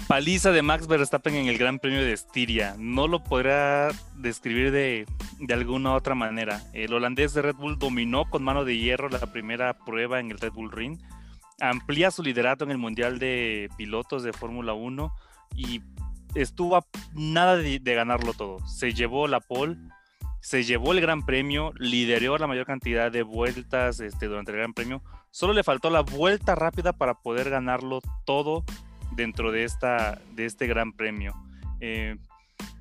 Paliza 0.07 0.51
de 0.51 0.63
Max 0.63 0.87
Verstappen 0.89 1.35
en 1.35 1.47
el 1.47 1.57
Gran 1.57 1.79
Premio 1.79 2.03
de 2.03 2.13
Estiria. 2.13 2.75
No 2.79 3.07
lo 3.07 3.23
podrá 3.23 3.91
describir 4.17 4.73
de, 4.73 5.07
de, 5.39 5.55
alguna 5.55 5.95
otra 5.95 6.15
manera. 6.15 6.63
El 6.73 6.93
holandés 6.93 7.33
de 7.33 7.43
Red 7.43 7.55
Bull 7.55 7.79
dominó 7.79 8.29
con 8.29 8.43
mano 8.43 8.65
de 8.65 8.77
hierro 8.77 9.09
la 9.09 9.31
primera 9.33 9.79
prueba 9.79 10.19
en 10.19 10.33
el 10.33 10.39
Red 10.39 10.53
Bull 10.53 10.73
Ring. 10.73 10.99
Amplía 11.61 12.11
su 12.11 12.23
liderato 12.23 12.65
en 12.65 12.73
el 12.73 12.79
Mundial 12.79 13.19
de 13.19 13.69
Pilotos 13.77 14.23
de 14.23 14.33
Fórmula 14.33 14.73
1 14.73 15.15
y 15.55 15.81
estuvo 16.35 16.77
a 16.77 16.87
nada 17.15 17.57
de, 17.57 17.79
ganarlo 17.79 18.33
todo. 18.33 18.59
Se 18.67 18.93
llevó 18.93 19.27
la 19.29 19.41
pole 19.41 19.77
se 20.41 20.65
llevó 20.65 20.93
el 20.93 21.01
Gran 21.01 21.25
Premio, 21.25 21.73
lideró 21.77 22.39
la 22.39 22.47
mayor 22.47 22.65
cantidad 22.65 23.13
de 23.13 23.23
vueltas 23.23 24.01
este, 24.01 24.27
durante 24.27 24.53
el 24.53 24.57
Gran 24.57 24.73
Premio. 24.73 25.03
Solo 25.31 25.53
le 25.53 25.63
faltó 25.63 25.91
la 25.91 26.01
vuelta 26.01 26.55
rápida 26.55 26.93
para 26.93 27.15
poder 27.15 27.51
ganarlo 27.51 28.01
todo 28.25 28.65
dentro 29.13 29.53
de, 29.53 29.65
esta, 29.65 30.21
de 30.33 30.47
este 30.47 30.67
Gran 30.67 30.93
Premio. 30.93 31.35
Eh, 31.81 32.17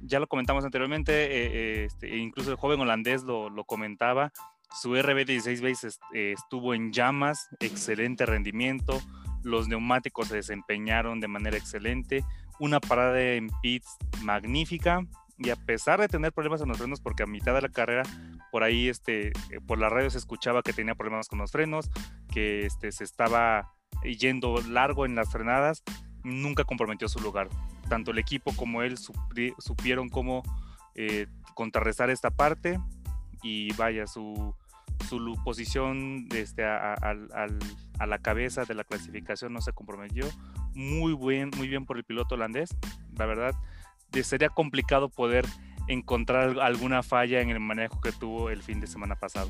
ya 0.01 0.19
lo 0.19 0.27
comentamos 0.27 0.63
anteriormente, 0.63 1.11
eh, 1.11 1.29
eh, 1.35 1.85
este, 1.85 2.17
incluso 2.17 2.51
el 2.51 2.57
joven 2.57 2.79
holandés 2.79 3.23
lo, 3.23 3.49
lo 3.49 3.65
comentaba. 3.65 4.31
Su 4.71 4.95
RB16 4.95 5.61
Base 5.61 5.89
estuvo 6.13 6.73
en 6.73 6.93
llamas, 6.93 7.49
excelente 7.59 8.25
rendimiento. 8.25 9.01
Los 9.43 9.67
neumáticos 9.67 10.27
se 10.27 10.35
desempeñaron 10.35 11.19
de 11.19 11.27
manera 11.27 11.57
excelente. 11.57 12.23
Una 12.59 12.79
parada 12.79 13.21
en 13.21 13.49
pits 13.61 13.97
magnífica 14.21 15.05
y 15.37 15.49
a 15.51 15.55
pesar 15.55 16.01
de 16.01 16.09
tener 16.09 16.33
problemas 16.33 16.61
en 16.61 16.67
los 16.67 16.77
frenos, 16.77 16.99
porque 16.99 17.23
a 17.23 17.25
mitad 17.25 17.53
de 17.53 17.61
la 17.61 17.69
carrera, 17.69 18.03
por 18.51 18.63
ahí, 18.63 18.89
este, 18.89 19.29
eh, 19.29 19.61
por 19.65 19.77
la 19.77 19.89
radio 19.89 20.09
se 20.09 20.17
escuchaba 20.17 20.61
que 20.61 20.73
tenía 20.73 20.95
problemas 20.95 21.29
con 21.29 21.39
los 21.39 21.51
frenos, 21.51 21.89
que 22.31 22.65
este, 22.65 22.91
se 22.91 23.05
estaba 23.05 23.73
yendo 24.03 24.61
largo 24.67 25.05
en 25.05 25.15
las 25.15 25.31
frenadas, 25.31 25.83
nunca 26.23 26.65
comprometió 26.65 27.07
su 27.07 27.19
lugar. 27.19 27.49
Tanto 27.87 28.11
el 28.11 28.17
equipo 28.17 28.53
como 28.55 28.83
él 28.83 28.97
supieron 28.97 30.09
cómo 30.09 30.43
eh, 30.95 31.27
contrarrestar 31.55 32.09
esta 32.09 32.31
parte 32.31 32.79
y 33.41 33.73
vaya, 33.73 34.05
su, 34.07 34.55
su 35.09 35.35
posición 35.43 36.27
este, 36.33 36.63
a, 36.63 37.15
la 38.07 38.19
cabeza 38.19 38.63
de 38.65 38.75
la 38.75 38.83
clasificación 38.83 39.51
no 39.51 39.61
se 39.61 39.73
comprometió. 39.73 40.25
Muy, 40.73 41.13
buen, 41.13 41.51
muy 41.57 41.67
bien 41.67 41.85
por 41.85 41.97
el 41.97 42.03
piloto 42.03 42.35
holandés, 42.35 42.69
la 43.17 43.25
verdad 43.25 43.53
sería 44.23 44.49
complicado 44.49 45.09
poder 45.09 45.45
encontrar 45.87 46.59
alguna 46.59 47.03
falla 47.03 47.41
en 47.41 47.49
el 47.49 47.59
manejo 47.59 48.01
que 48.01 48.11
tuvo 48.11 48.49
el 48.49 48.61
fin 48.61 48.79
de 48.79 48.87
semana 48.87 49.15
pasado. 49.15 49.49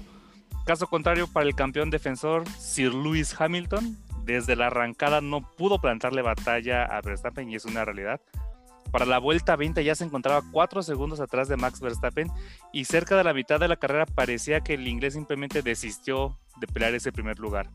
Caso 0.66 0.88
contrario, 0.88 1.28
para 1.28 1.48
el 1.48 1.56
campeón 1.56 1.90
defensor, 1.90 2.48
Sir 2.50 2.94
Lewis 2.94 3.36
Hamilton, 3.40 3.98
desde 4.24 4.56
la 4.56 4.68
arrancada 4.68 5.22
no 5.22 5.42
pudo 5.42 5.80
plantarle 5.80 6.22
batalla 6.22 6.86
a 6.86 7.02
Verstappen 7.02 7.50
y 7.50 7.56
es 7.56 7.66
una 7.66 7.86
realidad. 7.86 8.22
Para 8.92 9.06
la 9.06 9.20
vuelta 9.20 9.56
20 9.56 9.84
ya 9.84 9.96
se 9.96 10.04
encontraba 10.04 10.42
4 10.52 10.82
segundos 10.82 11.20
atrás 11.20 11.48
de 11.48 11.58
Max 11.58 11.80
Verstappen 11.80 12.30
y 12.74 12.86
cerca 12.86 13.16
de 13.16 13.24
la 13.24 13.34
mitad 13.34 13.60
de 13.60 13.68
la 13.68 13.76
carrera 13.76 14.06
parecía 14.06 14.62
que 14.62 14.74
el 14.74 14.88
inglés 14.88 15.14
simplemente 15.14 15.62
desistió 15.62 16.40
de 16.60 16.68
pelear 16.68 16.96
ese 16.96 17.12
primer 17.12 17.40
lugar. 17.40 17.70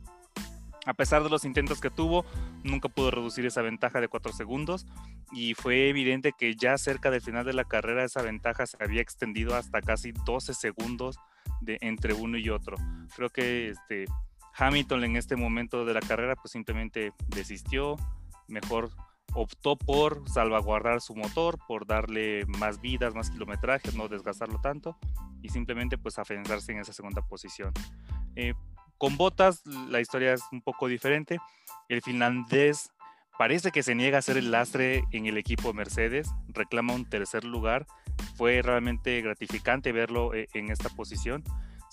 A 0.86 0.92
pesar 0.92 1.22
de 1.22 1.30
los 1.30 1.44
intentos 1.44 1.80
que 1.80 1.88
tuvo, 1.88 2.26
nunca 2.62 2.88
pudo 2.88 3.10
reducir 3.10 3.46
esa 3.46 3.62
ventaja 3.62 4.00
de 4.00 4.08
4 4.08 4.32
segundos 4.32 4.86
y 5.32 5.54
fue 5.54 5.88
evidente 5.88 6.32
que 6.36 6.56
ya 6.56 6.76
cerca 6.76 7.10
del 7.10 7.22
final 7.22 7.46
de 7.46 7.54
la 7.54 7.64
carrera 7.64 8.04
esa 8.04 8.20
ventaja 8.20 8.66
se 8.66 8.76
había 8.82 9.00
extendido 9.00 9.54
hasta 9.54 9.80
casi 9.80 10.12
12 10.12 10.52
segundos 10.52 11.18
de, 11.60 11.78
entre 11.80 12.12
uno 12.12 12.36
y 12.36 12.50
otro. 12.50 12.76
Creo 13.16 13.30
que 13.30 13.70
este, 13.70 14.04
Hamilton 14.56 15.04
en 15.04 15.16
este 15.16 15.36
momento 15.36 15.86
de 15.86 15.94
la 15.94 16.00
carrera 16.00 16.36
pues 16.36 16.52
simplemente 16.52 17.12
desistió, 17.28 17.96
mejor 18.46 18.90
optó 19.34 19.76
por 19.76 20.28
salvaguardar 20.28 21.00
su 21.00 21.14
motor, 21.14 21.58
por 21.66 21.86
darle 21.86 22.44
más 22.46 22.80
vidas, 22.80 23.14
más 23.14 23.30
kilometrajes, 23.30 23.94
no 23.94 24.08
desgastarlo 24.08 24.60
tanto 24.60 24.96
y 25.42 25.48
simplemente 25.50 25.98
pues 25.98 26.18
afianzarse 26.18 26.72
en 26.72 26.78
esa 26.78 26.92
segunda 26.92 27.22
posición. 27.22 27.72
Eh, 28.36 28.54
con 28.98 29.16
Botas 29.16 29.66
la 29.66 30.00
historia 30.00 30.32
es 30.32 30.42
un 30.52 30.62
poco 30.62 30.88
diferente. 30.88 31.38
El 31.88 32.00
finlandés 32.00 32.90
parece 33.38 33.70
que 33.70 33.82
se 33.82 33.94
niega 33.94 34.18
a 34.18 34.22
ser 34.22 34.36
el 34.36 34.50
lastre 34.50 35.04
en 35.10 35.26
el 35.26 35.36
equipo 35.36 35.72
Mercedes, 35.72 36.30
reclama 36.48 36.94
un 36.94 37.04
tercer 37.04 37.44
lugar. 37.44 37.86
Fue 38.36 38.62
realmente 38.62 39.20
gratificante 39.20 39.92
verlo 39.92 40.34
eh, 40.34 40.48
en 40.54 40.70
esta 40.70 40.88
posición. 40.88 41.42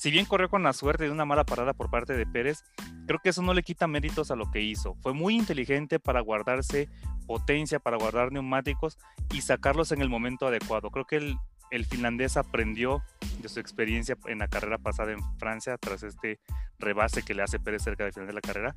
Si 0.01 0.09
bien 0.09 0.25
corrió 0.25 0.49
con 0.49 0.63
la 0.63 0.73
suerte 0.73 1.03
de 1.03 1.11
una 1.11 1.25
mala 1.25 1.43
parada 1.43 1.73
por 1.73 1.91
parte 1.91 2.13
de 2.13 2.25
Pérez, 2.25 2.63
creo 3.05 3.19
que 3.19 3.29
eso 3.29 3.43
no 3.43 3.53
le 3.53 3.61
quita 3.61 3.85
méritos 3.85 4.31
a 4.31 4.35
lo 4.35 4.49
que 4.49 4.59
hizo. 4.59 4.95
Fue 4.95 5.13
muy 5.13 5.35
inteligente 5.35 5.99
para 5.99 6.21
guardarse 6.21 6.89
potencia, 7.27 7.77
para 7.77 7.97
guardar 7.97 8.31
neumáticos 8.31 8.97
y 9.31 9.41
sacarlos 9.41 9.91
en 9.91 10.01
el 10.01 10.09
momento 10.09 10.47
adecuado. 10.47 10.89
Creo 10.89 11.05
que 11.05 11.17
el, 11.17 11.37
el 11.69 11.85
finlandés 11.85 12.35
aprendió 12.35 13.03
de 13.43 13.47
su 13.47 13.59
experiencia 13.59 14.17
en 14.25 14.39
la 14.39 14.47
carrera 14.47 14.79
pasada 14.79 15.11
en 15.11 15.19
Francia 15.37 15.77
tras 15.77 16.01
este 16.01 16.39
rebase 16.79 17.21
que 17.21 17.35
le 17.35 17.43
hace 17.43 17.59
Pérez 17.59 17.83
cerca 17.83 18.03
del 18.03 18.13
final 18.13 18.25
de 18.25 18.33
la 18.33 18.41
carrera. 18.41 18.75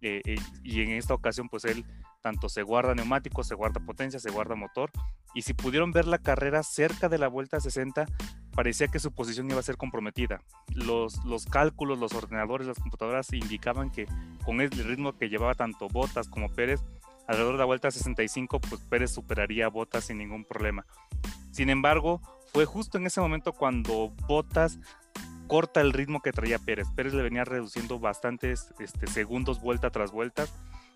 Eh, 0.00 0.22
eh, 0.24 0.36
y 0.62 0.80
en 0.80 0.92
esta 0.92 1.12
ocasión, 1.12 1.50
pues 1.50 1.66
él 1.66 1.84
tanto 2.22 2.48
se 2.48 2.62
guarda 2.62 2.94
neumáticos, 2.94 3.46
se 3.46 3.54
guarda 3.54 3.80
potencia, 3.84 4.18
se 4.18 4.30
guarda 4.30 4.54
motor. 4.54 4.90
Y 5.34 5.42
si 5.42 5.52
pudieron 5.52 5.92
ver 5.92 6.06
la 6.06 6.18
carrera 6.18 6.62
cerca 6.62 7.10
de 7.10 7.18
la 7.18 7.28
vuelta 7.28 7.60
60, 7.60 8.06
parecía 8.54 8.88
que 8.88 9.00
su 9.00 9.12
posición 9.12 9.50
iba 9.50 9.60
a 9.60 9.64
ser 9.64 9.76
comprometida. 9.76 10.42
Los, 10.74 11.24
los 11.24 11.46
cálculos, 11.46 11.98
los 11.98 12.14
ordenadores, 12.14 12.66
las 12.66 12.78
computadoras 12.78 13.32
indicaban 13.32 13.90
que 13.90 14.06
con 14.44 14.60
el 14.60 14.70
ritmo 14.70 15.16
que 15.16 15.28
llevaba 15.28 15.54
tanto 15.54 15.88
Botas 15.88 16.28
como 16.28 16.48
Pérez, 16.48 16.80
alrededor 17.26 17.54
de 17.54 17.58
la 17.58 17.64
vuelta 17.64 17.90
65, 17.90 18.60
pues 18.60 18.80
Pérez 18.82 19.10
superaría 19.10 19.66
a 19.66 19.70
Botas 19.70 20.04
sin 20.04 20.18
ningún 20.18 20.44
problema. 20.44 20.86
Sin 21.50 21.70
embargo, 21.70 22.20
fue 22.52 22.64
justo 22.64 22.98
en 22.98 23.06
ese 23.06 23.20
momento 23.20 23.52
cuando 23.52 24.12
Botas 24.28 24.78
corta 25.46 25.80
el 25.80 25.92
ritmo 25.92 26.20
que 26.20 26.32
traía 26.32 26.58
Pérez. 26.58 26.86
Pérez 26.94 27.14
le 27.14 27.22
venía 27.22 27.44
reduciendo 27.44 27.98
bastantes 27.98 28.72
este, 28.78 29.06
segundos 29.06 29.60
vuelta 29.60 29.90
tras 29.90 30.12
vuelta. 30.12 30.46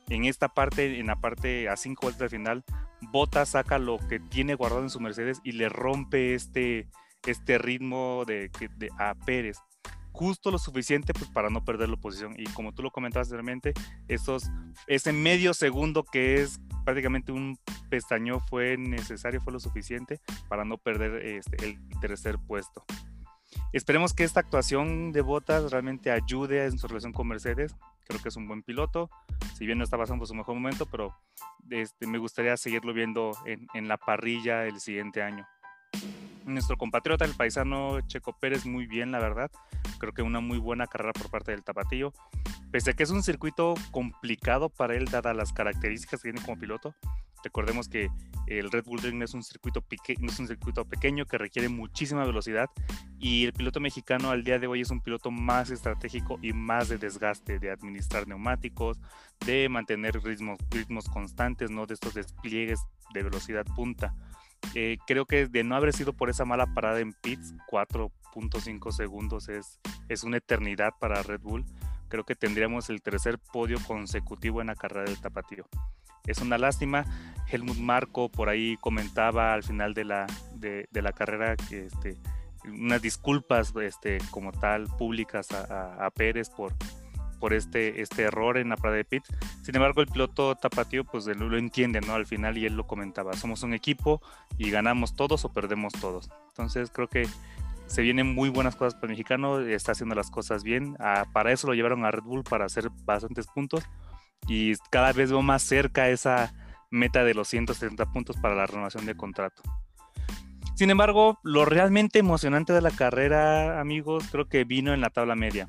En 0.08 0.24
esta 0.24 0.48
parte, 0.48 0.98
en 0.98 1.06
la 1.08 1.16
parte 1.16 1.68
a 1.68 1.76
cinco 1.76 2.02
vueltas 2.02 2.22
al 2.22 2.30
final, 2.30 2.64
Botas 3.00 3.50
saca 3.50 3.78
lo 3.78 3.98
que 4.08 4.20
tiene 4.20 4.54
guardado 4.54 4.82
en 4.82 4.90
su 4.90 5.00
Mercedes 5.00 5.40
y 5.44 5.52
le 5.52 5.68
rompe 5.68 6.34
este, 6.34 6.88
este 7.30 7.58
ritmo 7.58 8.25
de, 8.26 8.50
a 8.99 9.14
Pérez 9.14 9.58
justo 10.12 10.50
lo 10.50 10.58
suficiente 10.58 11.12
pues, 11.12 11.30
para 11.30 11.49
no 11.49 11.64
perder 11.64 11.88
la 11.88 11.97
posición. 11.97 12.35
Y 12.37 12.44
como 12.47 12.73
tú 12.73 12.82
lo 12.82 12.90
comentabas 12.90 13.28
anteriormente, 13.28 13.73
esos, 14.08 14.50
ese 14.88 15.12
medio 15.12 15.54
segundo 15.54 16.02
que 16.02 16.42
es 16.42 16.58
prácticamente 16.85 17.30
un 17.30 17.56
pestaño 17.88 18.40
fue 18.40 18.76
necesario, 18.76 19.40
fue 19.40 19.52
lo 19.52 19.61
suficiente 19.61 20.20
para 20.49 20.64
no 20.64 20.76
perder 20.76 21.25
este, 21.25 21.64
el 21.64 21.78
tercer 22.00 22.37
puesto. 22.38 22.85
Esperemos 23.73 24.12
que 24.12 24.25
esta 24.25 24.40
actuación 24.40 25.12
de 25.12 25.20
Botas 25.20 25.70
realmente 25.70 26.11
ayude 26.11 26.64
en 26.64 26.78
su 26.78 26.88
relación 26.88 27.12
con 27.12 27.28
Mercedes. 27.28 27.76
Creo 28.06 28.20
que 28.20 28.30
es 28.30 28.37
un 28.37 28.49
buen 28.49 28.62
piloto, 28.62 29.11
si 29.54 29.66
bien 29.66 29.78
no 29.78 29.85
está 29.85 29.99
pasando 29.99 30.23
por 30.23 30.28
su 30.28 30.35
mejor 30.35 30.54
momento, 30.54 30.87
pero 30.87 31.14
este, 31.70 32.06
me 32.06 32.18
gustaría 32.18 32.56
seguirlo 32.56 32.92
viendo 32.92 33.37
en, 33.44 33.68
en 33.75 33.87
la 33.87 33.99
parrilla 33.99 34.66
el 34.66 34.80
siguiente 34.80 35.23
año 35.23 35.47
nuestro 36.49 36.76
compatriota, 36.76 37.25
el 37.25 37.35
paisano 37.35 38.00
Checo 38.02 38.33
Pérez, 38.38 38.67
muy 38.67 38.87
bien, 38.87 39.12
la 39.12 39.19
verdad. 39.19 39.50
Creo 39.99 40.12
que 40.12 40.23
una 40.23 40.40
muy 40.40 40.59
buena 40.59 40.87
carrera 40.87 41.12
por 41.12 41.31
parte 41.31 41.52
del 41.52 41.64
Tapatillo. 41.64 42.12
Pese 42.71 42.90
a 42.90 42.93
que 42.95 43.02
es 43.02 43.11
un 43.11 43.23
circuito 43.23 43.75
complicado 43.90 44.69
para 44.69 44.95
él, 44.95 45.07
dadas 45.07 45.37
las 45.37 45.52
características 45.52 46.21
que 46.21 46.31
tiene 46.31 46.45
como 46.45 46.59
piloto. 46.59 46.95
Recordemos 47.45 47.88
que 47.88 48.11
el 48.47 48.71
Red 48.71 48.85
Bull 48.85 49.00
Ring 49.00 49.23
es 49.23 49.35
un 49.35 49.43
circuito, 49.43 49.85
es 50.09 50.38
un 50.40 50.49
circuito 50.49 50.85
pequeño 50.85 51.26
que 51.26 51.38
requiere 51.38 51.69
muchísima 51.69 52.25
velocidad 52.25 52.69
y 53.19 53.45
el 53.45 53.52
piloto 53.52 53.78
mexicano 53.81 54.31
al 54.31 54.43
día 54.43 54.59
de 54.59 54.67
hoy 54.67 54.81
es 54.81 54.90
un 54.90 55.00
piloto 55.00 55.31
más 55.31 55.71
estratégico 55.71 56.38
y 56.43 56.52
más 56.52 56.88
de 56.88 56.99
desgaste, 56.99 57.59
de 57.59 57.71
administrar 57.71 58.26
neumáticos, 58.26 58.99
de 59.47 59.69
mantener 59.69 60.21
ritmos, 60.23 60.59
ritmos 60.71 61.09
constantes, 61.09 61.71
no 61.71 61.87
de 61.87 61.95
estos 61.95 62.14
despliegues 62.14 62.81
de 63.12 63.23
velocidad 63.23 63.64
punta. 63.76 64.14
Eh, 64.74 64.98
creo 65.06 65.26
que 65.26 65.46
de 65.46 65.64
no 65.64 65.76
haber 65.76 65.92
sido 65.92 66.12
por 66.12 66.30
esa 66.30 66.44
mala 66.44 66.74
parada 66.74 67.00
en 67.00 67.12
pits, 67.12 67.54
4.5 67.70 68.92
segundos 68.92 69.48
es, 69.48 69.80
es 70.08 70.24
una 70.24 70.38
eternidad 70.38 70.92
para 71.00 71.22
Red 71.22 71.40
Bull. 71.40 71.64
Creo 72.08 72.24
que 72.24 72.34
tendríamos 72.34 72.90
el 72.90 73.02
tercer 73.02 73.38
podio 73.38 73.78
consecutivo 73.86 74.60
en 74.60 74.68
la 74.68 74.74
carrera 74.74 75.04
del 75.04 75.20
Tapatío. 75.20 75.66
Es 76.26 76.40
una 76.40 76.58
lástima. 76.58 77.04
Helmut 77.50 77.78
Marco 77.78 78.30
por 78.30 78.48
ahí 78.48 78.76
comentaba 78.78 79.54
al 79.54 79.62
final 79.62 79.94
de 79.94 80.04
la, 80.04 80.26
de, 80.54 80.86
la 80.92 81.12
carrera 81.12 81.56
que 81.56 81.86
este, 81.86 82.18
unas 82.64 83.00
disculpas 83.00 83.72
este, 83.82 84.18
como 84.30 84.52
tal 84.52 84.86
públicas 84.98 85.50
a, 85.52 86.04
a 86.04 86.10
Pérez 86.10 86.50
por, 86.50 86.74
por 87.38 87.52
este, 87.52 88.00
este 88.02 88.23
error 88.23 88.59
en 88.59 88.71
la 88.71 88.76
parada 88.76 88.97
de 88.97 89.04
pit. 89.04 89.25
Sin 89.62 89.76
embargo, 89.76 90.00
el 90.00 90.07
piloto 90.09 90.54
tapatío 90.54 91.04
pues 91.04 91.26
lo, 91.26 91.49
lo 91.49 91.59
entiende, 91.59 92.00
¿no? 92.00 92.14
Al 92.14 92.26
final 92.26 92.59
y 92.59 92.66
él 92.66 92.76
lo 92.76 92.87
comentaba, 92.87 93.33
somos 93.35 93.62
un 93.62 93.75
equipo 93.75 94.21
y 94.57 94.71
ganamos 94.71 95.14
todos 95.14 95.45
o 95.45 95.52
perdemos 95.52 95.92
todos. 95.95 96.30
Entonces 96.49 96.90
creo 96.90 97.09
que 97.09 97.26
se 97.87 98.02
vienen 98.02 98.35
muy 98.35 98.50
buenas 98.50 98.76
cosas 98.76 98.95
para 98.95 99.07
el 99.07 99.11
mexicano, 99.11 99.61
está 99.61 99.92
haciendo 99.92 100.14
las 100.14 100.30
cosas 100.30 100.62
bien. 100.62 100.97
Ah, 101.00 101.25
para 101.33 101.52
eso 101.52 101.66
lo 101.66 101.75
llevaron 101.75 102.04
a 102.04 102.11
Red 102.11 102.23
Bull 102.23 102.45
para 102.45 102.66
hacer 102.66 102.90
bastantes 103.04 103.47
puntos 103.47 103.83
y 104.47 104.75
cada 104.90 105.12
vez 105.12 105.30
veo 105.30 105.42
más 105.42 105.62
cerca 105.62 106.09
esa 106.09 106.52
meta 106.90 107.25
de 107.25 107.35
los 107.35 107.49
170 107.49 108.12
puntos 108.12 108.37
para 108.37 108.54
la 108.54 108.66
renovación 108.66 109.07
de 109.07 109.16
contrato. 109.16 109.62
Sin 110.75 110.90
embargo, 110.90 111.38
lo 111.42 111.64
realmente 111.64 112.21
emocionante 112.21 112.73
de 112.73 112.80
la 112.80 112.90
carrera, 112.90 113.80
amigos, 113.80 114.25
creo 114.30 114.49
que 114.49 114.64
vino 114.64 114.95
en 114.95 115.00
la 115.00 115.11
tabla 115.11 115.35
media 115.35 115.68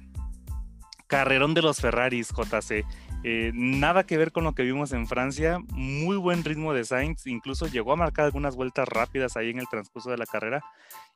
carrerón 1.10 1.54
de 1.56 1.62
los 1.62 1.82
Ferraris, 1.82 2.30
JC. 2.30 2.86
Eh, 3.24 3.52
nada 3.54 4.06
que 4.06 4.18
ver 4.18 4.32
con 4.32 4.46
lo 4.46 4.54
que 4.54 4.64
vimos 4.64 4.94
en 4.94 5.08
Francia, 5.08 5.58
muy 5.74 6.16
buen 6.16 6.46
ritmo 6.46 6.74
de 6.74 6.86
Sainz, 6.86 7.28
incluso 7.28 7.68
llegó 7.68 7.92
a 7.92 7.98
marcar 7.98 8.26
algunas 8.26 8.56
vueltas 8.56 8.88
rápidas 8.88 9.36
ahí 9.36 9.50
en 9.50 9.60
el 9.60 9.68
transcurso 9.68 10.10
de 10.10 10.18
la 10.18 10.26
carrera 10.26 10.64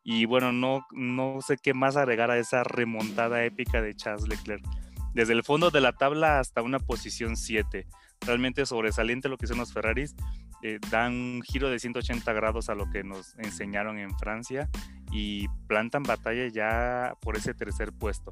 Y 0.04 0.26
bueno, 0.26 0.52
no, 0.52 0.86
no 0.92 1.40
sé 1.42 1.58
qué 1.58 1.74
más 1.74 1.96
agregar 1.96 2.30
a 2.30 2.38
esa 2.38 2.66
remontada 2.66 3.46
épica 3.46 3.82
de 3.82 3.96
Charles 3.96 4.28
Leclerc. 4.28 4.66
Desde 5.14 5.34
el 5.34 5.44
fondo 5.44 5.70
de 5.70 5.80
la 5.80 5.94
tabla 5.94 6.40
hasta 6.40 6.64
una 6.64 6.80
posición 6.80 7.38
7. 7.38 7.86
Realmente 8.22 8.66
sobresaliente 8.66 9.30
lo 9.30 9.38
que 9.38 9.46
hicieron 9.46 9.60
los 9.60 9.74
Ferraris. 9.74 10.16
Eh, 10.66 10.80
dan 10.90 11.12
un 11.12 11.42
giro 11.42 11.70
de 11.70 11.78
180 11.78 12.32
grados 12.32 12.70
a 12.70 12.76
lo 12.76 12.90
que 12.90 13.04
nos 13.04 13.38
enseñaron 13.38 14.00
en 14.00 14.18
Francia 14.18 14.70
y 15.12 15.50
plantan 15.68 16.04
batalla 16.04 16.48
ya 16.48 17.16
por 17.20 17.36
ese 17.36 17.54
tercer 17.54 17.92
puesto. 17.92 18.32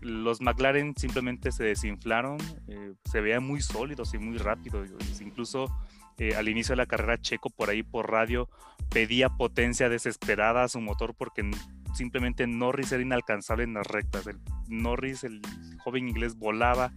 Los 0.00 0.40
McLaren 0.40 0.96
simplemente 0.96 1.52
se 1.52 1.64
desinflaron, 1.64 2.38
eh, 2.68 2.94
se 3.04 3.20
veían 3.20 3.44
muy 3.44 3.60
sólidos 3.60 4.14
y 4.14 4.18
muy 4.18 4.38
rápidos. 4.38 4.88
Incluso 5.20 5.66
eh, 6.16 6.34
al 6.34 6.48
inicio 6.48 6.72
de 6.72 6.78
la 6.78 6.86
carrera 6.86 7.20
Checo 7.20 7.50
por 7.50 7.68
ahí 7.68 7.82
por 7.82 8.10
radio 8.10 8.48
pedía 8.88 9.28
potencia 9.28 9.90
desesperada 9.90 10.64
a 10.64 10.68
su 10.68 10.80
motor 10.80 11.14
porque 11.14 11.50
simplemente 11.92 12.46
Norris 12.46 12.92
era 12.92 13.02
inalcanzable 13.02 13.64
en 13.64 13.74
las 13.74 13.86
rectas. 13.86 14.26
El 14.26 14.40
Norris, 14.66 15.24
el 15.24 15.42
joven 15.80 16.08
inglés, 16.08 16.36
volaba 16.36 16.90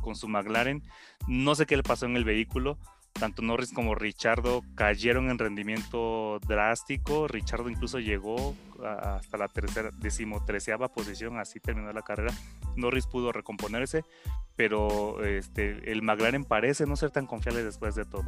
con 0.00 0.16
su 0.16 0.26
McLaren. 0.26 0.82
No 1.28 1.54
sé 1.54 1.66
qué 1.66 1.76
le 1.76 1.84
pasó 1.84 2.06
en 2.06 2.16
el 2.16 2.24
vehículo. 2.24 2.76
Tanto 3.18 3.42
Norris 3.42 3.72
como 3.72 3.94
Richardo 3.94 4.62
cayeron 4.74 5.30
en 5.30 5.38
rendimiento 5.38 6.38
drástico. 6.46 7.28
Richardo 7.28 7.70
incluso 7.70 7.98
llegó 7.98 8.54
hasta 8.84 9.38
la 9.38 9.48
tercera, 9.48 9.90
decimotreceava 9.98 10.88
posición, 10.88 11.38
así 11.38 11.60
terminó 11.60 11.92
la 11.92 12.02
carrera. 12.02 12.34
Norris 12.76 13.06
pudo 13.06 13.32
recomponerse, 13.32 14.04
pero 14.54 15.24
este, 15.24 15.90
el 15.90 16.02
McLaren 16.02 16.44
parece 16.44 16.86
no 16.86 16.96
ser 16.96 17.10
tan 17.10 17.26
confiable 17.26 17.64
después 17.64 17.94
de 17.94 18.04
todo. 18.04 18.24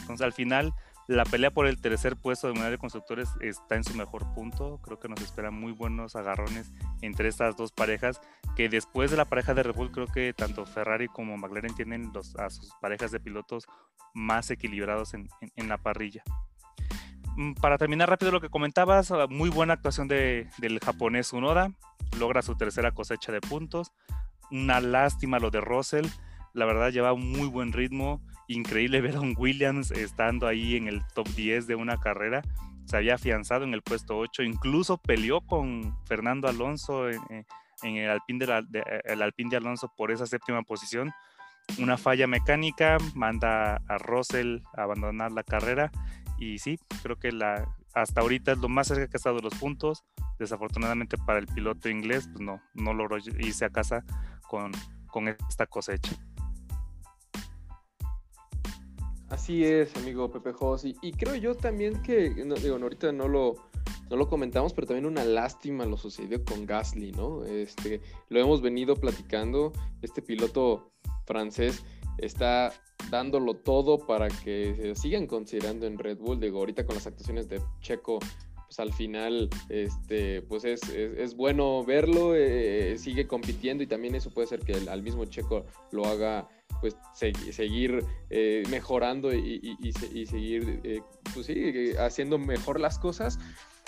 Entonces 0.00 0.24
al 0.24 0.32
final 0.32 0.74
la 1.10 1.24
pelea 1.24 1.50
por 1.50 1.66
el 1.66 1.80
tercer 1.80 2.16
puesto 2.16 2.46
de 2.46 2.52
Mundial 2.52 2.70
de 2.70 2.78
Constructores 2.78 3.30
está 3.40 3.74
en 3.74 3.82
su 3.82 3.96
mejor 3.96 4.32
punto. 4.32 4.78
Creo 4.80 5.00
que 5.00 5.08
nos 5.08 5.20
esperan 5.20 5.52
muy 5.52 5.72
buenos 5.72 6.14
agarrones 6.14 6.70
entre 7.02 7.28
estas 7.28 7.56
dos 7.56 7.72
parejas. 7.72 8.20
Que 8.54 8.68
después 8.68 9.10
de 9.10 9.16
la 9.16 9.24
pareja 9.24 9.52
de 9.52 9.64
Red 9.64 9.74
Bull, 9.74 9.90
creo 9.90 10.06
que 10.06 10.32
tanto 10.32 10.64
Ferrari 10.66 11.08
como 11.08 11.36
McLaren 11.36 11.74
tienen 11.74 12.12
a 12.38 12.48
sus 12.48 12.70
parejas 12.80 13.10
de 13.10 13.18
pilotos 13.18 13.66
más 14.14 14.52
equilibrados 14.52 15.12
en, 15.14 15.28
la 15.56 15.78
parrilla. 15.78 16.22
Mm, 17.36 17.54
para 17.54 17.76
terminar 17.76 18.08
rápido 18.08 18.30
lo 18.30 18.40
que 18.40 18.48
comentabas, 18.48 19.10
ah, 19.10 19.26
muy 19.28 19.50
buena 19.50 19.72
actuación 19.72 20.06
del 20.06 20.78
japonés 20.80 21.32
Unoda. 21.32 21.72
Logra 22.20 22.40
su 22.40 22.54
tercera 22.54 22.92
cosecha 22.92 23.32
de 23.32 23.40
puntos. 23.40 23.90
Una 24.52 24.78
lástima 24.80 25.40
lo 25.40 25.50
de 25.50 25.60
Russell. 25.60 26.06
La 26.52 26.66
verdad 26.66 26.90
lleva 26.90 27.12
un 27.12 27.32
muy 27.32 27.48
buen 27.48 27.72
ritmo 27.72 28.22
increíble 28.50 29.00
ver 29.00 29.16
a 29.16 29.20
un 29.20 29.34
Williams 29.36 29.90
estando 29.90 30.46
ahí 30.46 30.76
en 30.76 30.88
el 30.88 31.02
top 31.14 31.28
10 31.28 31.66
de 31.66 31.76
una 31.76 31.98
carrera. 31.98 32.42
Se 32.84 32.96
había 32.96 33.14
afianzado 33.14 33.64
en 33.64 33.74
el 33.74 33.82
puesto 33.82 34.18
8, 34.18 34.42
incluso 34.42 34.98
peleó 34.98 35.40
con 35.40 35.96
Fernando 36.06 36.48
Alonso 36.48 37.08
en, 37.08 37.96
el, 37.96 38.10
Alpine 38.10 38.46
de 38.46 38.82
el 39.04 39.22
Alpine 39.22 39.50
de 39.50 39.56
Alonso 39.58 39.92
por 39.96 40.10
esa 40.10 40.26
séptima 40.26 40.62
posición. 40.62 41.12
Una 41.78 41.96
falla 41.96 42.26
mecánica 42.26 42.98
manda 43.14 43.76
a 43.86 43.98
Russell 43.98 44.58
a 44.76 44.82
abandonar 44.82 45.30
la 45.30 45.44
carrera 45.44 45.92
y 46.36 46.58
sí, 46.58 46.80
creo 47.02 47.16
que 47.16 47.30
la, 47.30 47.72
hasta 47.94 48.20
ahorita 48.22 48.52
es 48.52 48.58
lo 48.58 48.68
más 48.68 48.88
cerca 48.88 49.06
que 49.06 49.16
ha 49.16 49.18
estado 49.18 49.36
de 49.36 49.42
los 49.42 49.54
puntos. 49.54 50.04
Desafortunadamente 50.40 51.16
para 51.18 51.38
el 51.38 51.46
piloto 51.46 51.88
inglés, 51.88 52.28
pues 52.32 52.40
no, 52.40 52.60
no 52.74 52.94
logró 52.94 53.18
irse 53.18 53.66
a 53.66 53.70
casa 53.70 54.04
con, 54.48 54.72
con 55.06 55.28
esta 55.28 55.66
cosecha. 55.66 56.16
Así 59.30 59.64
es, 59.64 59.94
amigo 59.96 60.28
Pepe 60.28 60.52
Jos. 60.52 60.84
Y, 60.84 61.12
creo 61.12 61.36
yo 61.36 61.54
también 61.54 62.02
que, 62.02 62.30
digo, 62.30 62.76
ahorita 62.76 63.12
no 63.12 63.28
lo, 63.28 63.54
no 64.10 64.16
lo 64.16 64.28
comentamos, 64.28 64.72
pero 64.72 64.88
también 64.88 65.06
una 65.06 65.24
lástima 65.24 65.86
lo 65.86 65.96
sucedió 65.96 66.44
con 66.44 66.66
Gasly, 66.66 67.12
¿no? 67.12 67.44
Este, 67.44 68.00
lo 68.28 68.40
hemos 68.40 68.60
venido 68.60 68.96
platicando. 68.96 69.72
Este 70.02 70.20
piloto 70.20 70.90
francés 71.26 71.84
está 72.18 72.72
dándolo 73.08 73.54
todo 73.54 74.04
para 74.04 74.26
que 74.26 74.74
se 74.76 74.94
sigan 74.96 75.28
considerando 75.28 75.86
en 75.86 75.96
Red 75.96 76.18
Bull. 76.18 76.40
Digo, 76.40 76.58
ahorita 76.58 76.84
con 76.84 76.96
las 76.96 77.06
actuaciones 77.06 77.48
de 77.48 77.62
Checo, 77.80 78.18
pues 78.66 78.80
al 78.80 78.92
final, 78.92 79.48
este, 79.68 80.42
pues 80.42 80.64
es, 80.64 80.80
es, 80.88 81.36
bueno 81.36 81.84
verlo, 81.84 82.34
eh, 82.34 82.98
sigue 82.98 83.28
compitiendo 83.28 83.84
y 83.84 83.86
también 83.86 84.16
eso 84.16 84.30
puede 84.30 84.48
ser 84.48 84.58
que 84.58 84.74
al 84.90 85.02
mismo 85.02 85.24
Checo 85.26 85.64
lo 85.92 86.04
haga 86.06 86.48
pues 86.80 86.96
seguir 87.12 88.04
eh, 88.30 88.62
mejorando 88.70 89.32
y, 89.32 89.92
seguir 90.26 90.80
eh, 90.84 91.02
pues 91.34 91.46
sí, 91.46 91.92
haciendo 91.98 92.38
mejor 92.38 92.80
las 92.80 92.98
cosas. 92.98 93.38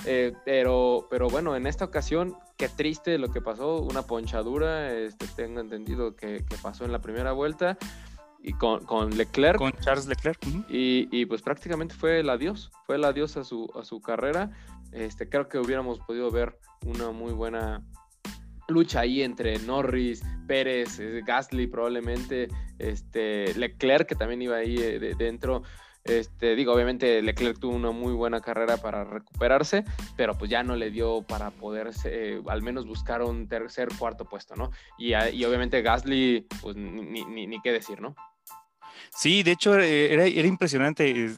Eh, 0.04 0.32
pero, 0.44 1.06
pero 1.10 1.28
bueno, 1.28 1.54
en 1.54 1.66
esta 1.66 1.84
ocasión, 1.84 2.36
qué 2.56 2.68
triste 2.68 3.18
lo 3.18 3.30
que 3.30 3.40
pasó, 3.40 3.80
una 3.82 4.02
ponchadura, 4.02 4.92
este, 4.92 5.26
tengo 5.36 5.60
entendido 5.60 6.16
que, 6.16 6.44
pasó 6.60 6.84
en 6.84 6.92
la 6.92 7.00
primera 7.00 7.32
vuelta 7.32 7.78
y 8.42 8.52
con, 8.54 8.84
con 8.84 9.16
Leclerc. 9.16 9.58
Con 9.58 9.72
Charles 9.72 10.06
Leclerc. 10.06 10.38
y, 10.68 11.08
y, 11.12 11.26
pues 11.26 11.42
prácticamente 11.42 11.94
fue 11.94 12.20
el 12.20 12.30
adiós, 12.30 12.72
fue 12.86 12.96
el 12.96 13.04
adiós 13.04 13.36
a 13.36 13.44
su, 13.44 13.70
a 13.78 13.84
su 13.84 14.00
carrera. 14.00 14.50
Este, 14.90 15.28
creo 15.28 15.48
que 15.48 15.58
hubiéramos 15.58 16.00
podido 16.00 16.30
ver 16.30 16.58
una 16.84 17.10
muy 17.12 17.32
buena 17.32 17.82
lucha 18.68 19.00
ahí 19.00 19.22
entre 19.22 19.58
Norris, 19.60 20.22
Pérez, 20.46 20.98
eh, 20.98 21.22
Gasly 21.24 21.66
probablemente, 21.66 22.48
este, 22.78 23.54
Leclerc 23.54 24.08
que 24.08 24.14
también 24.14 24.42
iba 24.42 24.56
ahí 24.56 24.76
eh, 24.78 25.14
dentro. 25.16 25.62
Este, 26.04 26.56
digo, 26.56 26.72
obviamente 26.72 27.22
Leclerc 27.22 27.60
tuvo 27.60 27.76
una 27.76 27.92
muy 27.92 28.12
buena 28.12 28.40
carrera 28.40 28.76
para 28.76 29.04
recuperarse, 29.04 29.84
pero 30.16 30.36
pues 30.36 30.50
ya 30.50 30.64
no 30.64 30.74
le 30.74 30.90
dio 30.90 31.22
para 31.22 31.52
poder 31.52 31.90
eh, 32.04 32.42
al 32.48 32.60
menos 32.60 32.86
buscar 32.86 33.22
un 33.22 33.46
tercer, 33.46 33.88
cuarto 33.96 34.24
puesto, 34.24 34.56
¿no? 34.56 34.72
Y, 34.98 35.14
y 35.14 35.44
obviamente 35.44 35.80
Gasly, 35.80 36.48
pues 36.60 36.74
ni, 36.74 37.24
ni, 37.24 37.62
qué 37.62 37.70
decir, 37.70 38.00
¿no? 38.00 38.16
Sí, 39.10 39.44
de 39.44 39.52
hecho 39.52 39.78
era, 39.78 40.24
era 40.26 40.48
impresionante. 40.48 41.36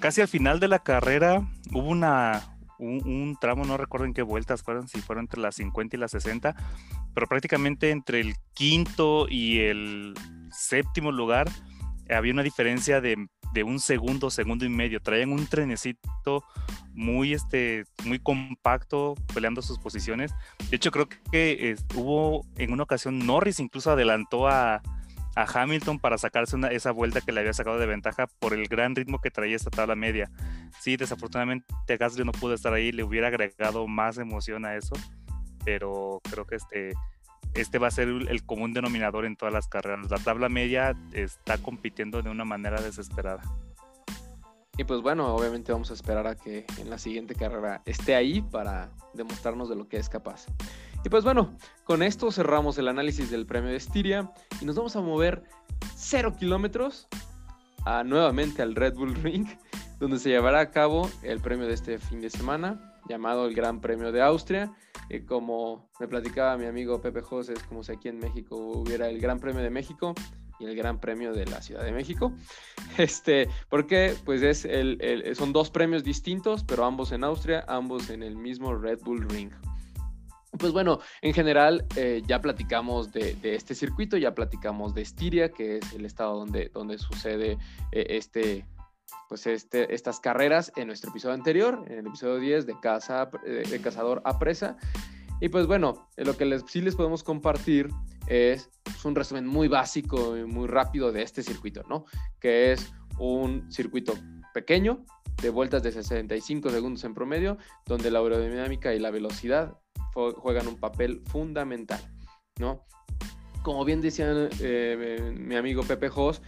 casi 0.00 0.20
al 0.20 0.28
final 0.28 0.58
de 0.58 0.68
la 0.68 0.80
carrera 0.80 1.46
hubo 1.72 1.88
una, 1.88 2.52
un, 2.82 3.36
tramo, 3.40 3.64
no 3.64 3.76
recuerdo 3.76 4.06
en 4.06 4.14
qué 4.14 4.22
vueltas 4.22 4.62
fueron, 4.62 4.88
si 4.88 5.00
fueron 5.00 5.24
entre 5.24 5.40
las 5.40 5.56
50 5.56 5.96
y 5.96 5.98
las 5.98 6.10
60, 6.10 6.54
pero 7.14 7.26
prácticamente 7.26 7.90
entre 7.90 8.20
el 8.20 8.34
quinto 8.54 9.26
y 9.28 9.60
el 9.60 10.14
séptimo 10.50 11.12
lugar 11.12 11.48
había 12.10 12.32
una 12.32 12.42
diferencia 12.42 13.00
de, 13.00 13.16
un 13.64 13.80
segundo, 13.80 14.30
segundo 14.30 14.64
y 14.64 14.68
medio. 14.68 15.00
Traían 15.00 15.30
un 15.30 15.46
trenecito 15.46 16.44
muy, 16.94 17.32
este, 17.32 17.84
muy 18.04 18.18
compacto 18.18 19.14
peleando 19.32 19.62
sus 19.62 19.78
posiciones. 19.78 20.34
De 20.70 20.76
hecho, 20.76 20.90
creo 20.90 21.08
que 21.08 21.76
hubo 21.94 22.44
en 22.56 22.72
una 22.72 22.82
ocasión 22.82 23.18
Norris 23.18 23.60
incluso 23.60 23.90
adelantó 23.90 24.48
a, 24.48 24.82
a 25.34 25.44
Hamilton 25.44 25.98
para 25.98 26.18
sacarse 26.18 26.56
esa 26.70 26.90
vuelta 26.90 27.20
que 27.20 27.32
le 27.32 27.40
había 27.40 27.52
sacado 27.52 27.78
de 27.78 27.86
ventaja 27.86 28.26
por 28.26 28.52
el 28.54 28.68
gran 28.68 28.94
ritmo 28.94 29.18
que 29.20 29.30
traía 29.30 29.56
esta 29.56 29.70
tabla 29.70 29.94
media. 29.94 30.30
Sí, 30.80 30.96
desafortunadamente 30.96 31.66
Gasly 31.86 32.24
no 32.24 32.32
pudo 32.32 32.54
estar 32.54 32.72
ahí, 32.72 32.92
le 32.92 33.04
hubiera 33.04 33.28
agregado 33.28 33.86
más 33.86 34.18
emoción 34.18 34.64
a 34.64 34.76
eso, 34.76 34.94
pero 35.64 36.20
creo 36.30 36.46
que 36.46 36.56
este, 36.56 36.92
este 37.54 37.78
va 37.78 37.88
a 37.88 37.90
ser 37.90 38.08
el 38.08 38.44
común 38.44 38.72
denominador 38.72 39.24
en 39.24 39.36
todas 39.36 39.54
las 39.54 39.68
carreras. 39.68 40.10
La 40.10 40.18
tabla 40.18 40.48
media 40.48 40.96
está 41.12 41.58
compitiendo 41.58 42.22
de 42.22 42.30
una 42.30 42.44
manera 42.44 42.80
desesperada. 42.80 43.42
Y 44.78 44.84
pues 44.84 45.02
bueno, 45.02 45.34
obviamente 45.34 45.70
vamos 45.70 45.90
a 45.90 45.94
esperar 45.94 46.26
a 46.26 46.34
que 46.34 46.64
en 46.78 46.88
la 46.88 46.96
siguiente 46.96 47.34
carrera 47.34 47.82
esté 47.84 48.14
ahí 48.14 48.40
para 48.40 48.90
demostrarnos 49.12 49.68
de 49.68 49.76
lo 49.76 49.86
que 49.86 49.98
es 49.98 50.08
capaz. 50.08 50.46
Y 51.04 51.08
pues 51.08 51.24
bueno, 51.24 51.56
con 51.84 52.02
esto 52.02 52.30
cerramos 52.30 52.78
el 52.78 52.88
análisis 52.88 53.30
del 53.30 53.44
premio 53.44 53.70
de 53.70 53.76
Estiria 53.76 54.32
y 54.60 54.64
nos 54.64 54.76
vamos 54.76 54.94
a 54.94 55.00
mover 55.00 55.42
0 55.96 56.36
kilómetros 56.38 57.08
nuevamente 58.04 58.62
al 58.62 58.76
Red 58.76 58.94
Bull 58.94 59.14
Ring, 59.16 59.46
donde 59.98 60.18
se 60.18 60.28
llevará 60.28 60.60
a 60.60 60.70
cabo 60.70 61.10
el 61.22 61.40
premio 61.40 61.66
de 61.66 61.74
este 61.74 61.98
fin 61.98 62.20
de 62.20 62.30
semana, 62.30 62.94
llamado 63.08 63.46
el 63.46 63.54
Gran 63.54 63.80
Premio 63.80 64.12
de 64.12 64.22
Austria. 64.22 64.72
Y 65.10 65.20
como 65.20 65.90
me 65.98 66.06
platicaba 66.06 66.56
mi 66.56 66.66
amigo 66.66 67.00
Pepe 67.00 67.20
José, 67.20 67.54
es 67.54 67.62
como 67.64 67.82
si 67.82 67.92
aquí 67.92 68.08
en 68.08 68.18
México 68.18 68.56
hubiera 68.56 69.08
el 69.08 69.20
Gran 69.20 69.40
Premio 69.40 69.60
de 69.60 69.70
México 69.70 70.14
y 70.60 70.66
el 70.66 70.76
Gran 70.76 71.00
Premio 71.00 71.32
de 71.32 71.46
la 71.46 71.60
Ciudad 71.60 71.84
de 71.84 71.92
México. 71.92 72.32
Este, 72.98 73.48
porque 73.70 74.14
pues 74.26 74.42
es 74.42 74.66
el, 74.66 75.34
son 75.34 75.54
dos 75.54 75.70
premios 75.70 76.04
distintos, 76.04 76.62
pero 76.62 76.84
ambos 76.84 77.10
en 77.12 77.24
Austria, 77.24 77.64
ambos 77.66 78.10
en 78.10 78.22
el 78.22 78.36
mismo 78.36 78.74
Red 78.74 78.98
Bull 79.02 79.26
Ring. 79.30 79.50
Pues 80.58 80.72
bueno, 80.72 81.00
en 81.22 81.32
general 81.32 81.86
eh, 81.96 82.22
ya 82.26 82.40
platicamos 82.40 83.10
de, 83.10 83.36
este 83.42 83.74
circuito, 83.74 84.18
ya 84.18 84.34
platicamos 84.34 84.94
de 84.94 85.02
Estiria, 85.02 85.50
que 85.50 85.78
es 85.78 85.92
el 85.94 86.04
estado 86.04 86.36
donde, 86.36 86.70
donde 86.74 86.98
sucede 86.98 87.58
eh, 87.90 88.06
este, 88.10 88.66
pues 89.30 89.46
este, 89.46 89.94
estas 89.94 90.20
carreras 90.20 90.70
en 90.76 90.88
nuestro 90.88 91.10
episodio 91.10 91.34
anterior, 91.34 91.82
en 91.86 92.00
el 92.00 92.06
episodio 92.06 92.38
10 92.38 92.66
de, 92.66 92.78
casa, 92.80 93.30
eh, 93.46 93.62
de 93.68 93.80
Cazador 93.80 94.20
a 94.26 94.38
Presa. 94.38 94.76
Y 95.40 95.48
pues 95.48 95.66
bueno, 95.66 96.08
lo 96.18 96.36
que 96.36 96.44
les, 96.44 96.62
sí 96.68 96.82
les 96.82 96.96
podemos 96.96 97.24
compartir 97.24 97.88
es 98.26 98.70
pues, 98.82 99.04
un 99.06 99.14
resumen 99.14 99.46
muy 99.46 99.68
básico 99.68 100.36
y 100.36 100.44
muy 100.44 100.68
rápido 100.68 101.12
de 101.12 101.22
este 101.22 101.42
circuito, 101.42 101.82
¿no? 101.88 102.04
Que 102.38 102.72
es 102.72 102.92
un 103.18 103.72
circuito 103.72 104.14
pequeño, 104.52 105.04
de 105.40 105.50
vueltas 105.50 105.82
de 105.82 105.92
65 105.92 106.70
segundos 106.70 107.04
en 107.04 107.14
promedio, 107.14 107.58
donde 107.86 108.10
la 108.10 108.20
aerodinámica 108.20 108.94
y 108.94 108.98
la 108.98 109.10
velocidad 109.10 109.78
juegan 110.12 110.66
un 110.66 110.78
papel 110.78 111.22
fundamental, 111.26 112.00
¿no? 112.58 112.84
Como 113.62 113.84
bien 113.84 114.00
decía 114.00 114.48
eh, 114.60 115.32
mi 115.36 115.56
amigo 115.56 115.82
Pepe 115.84 116.08
Jos, 116.08 116.42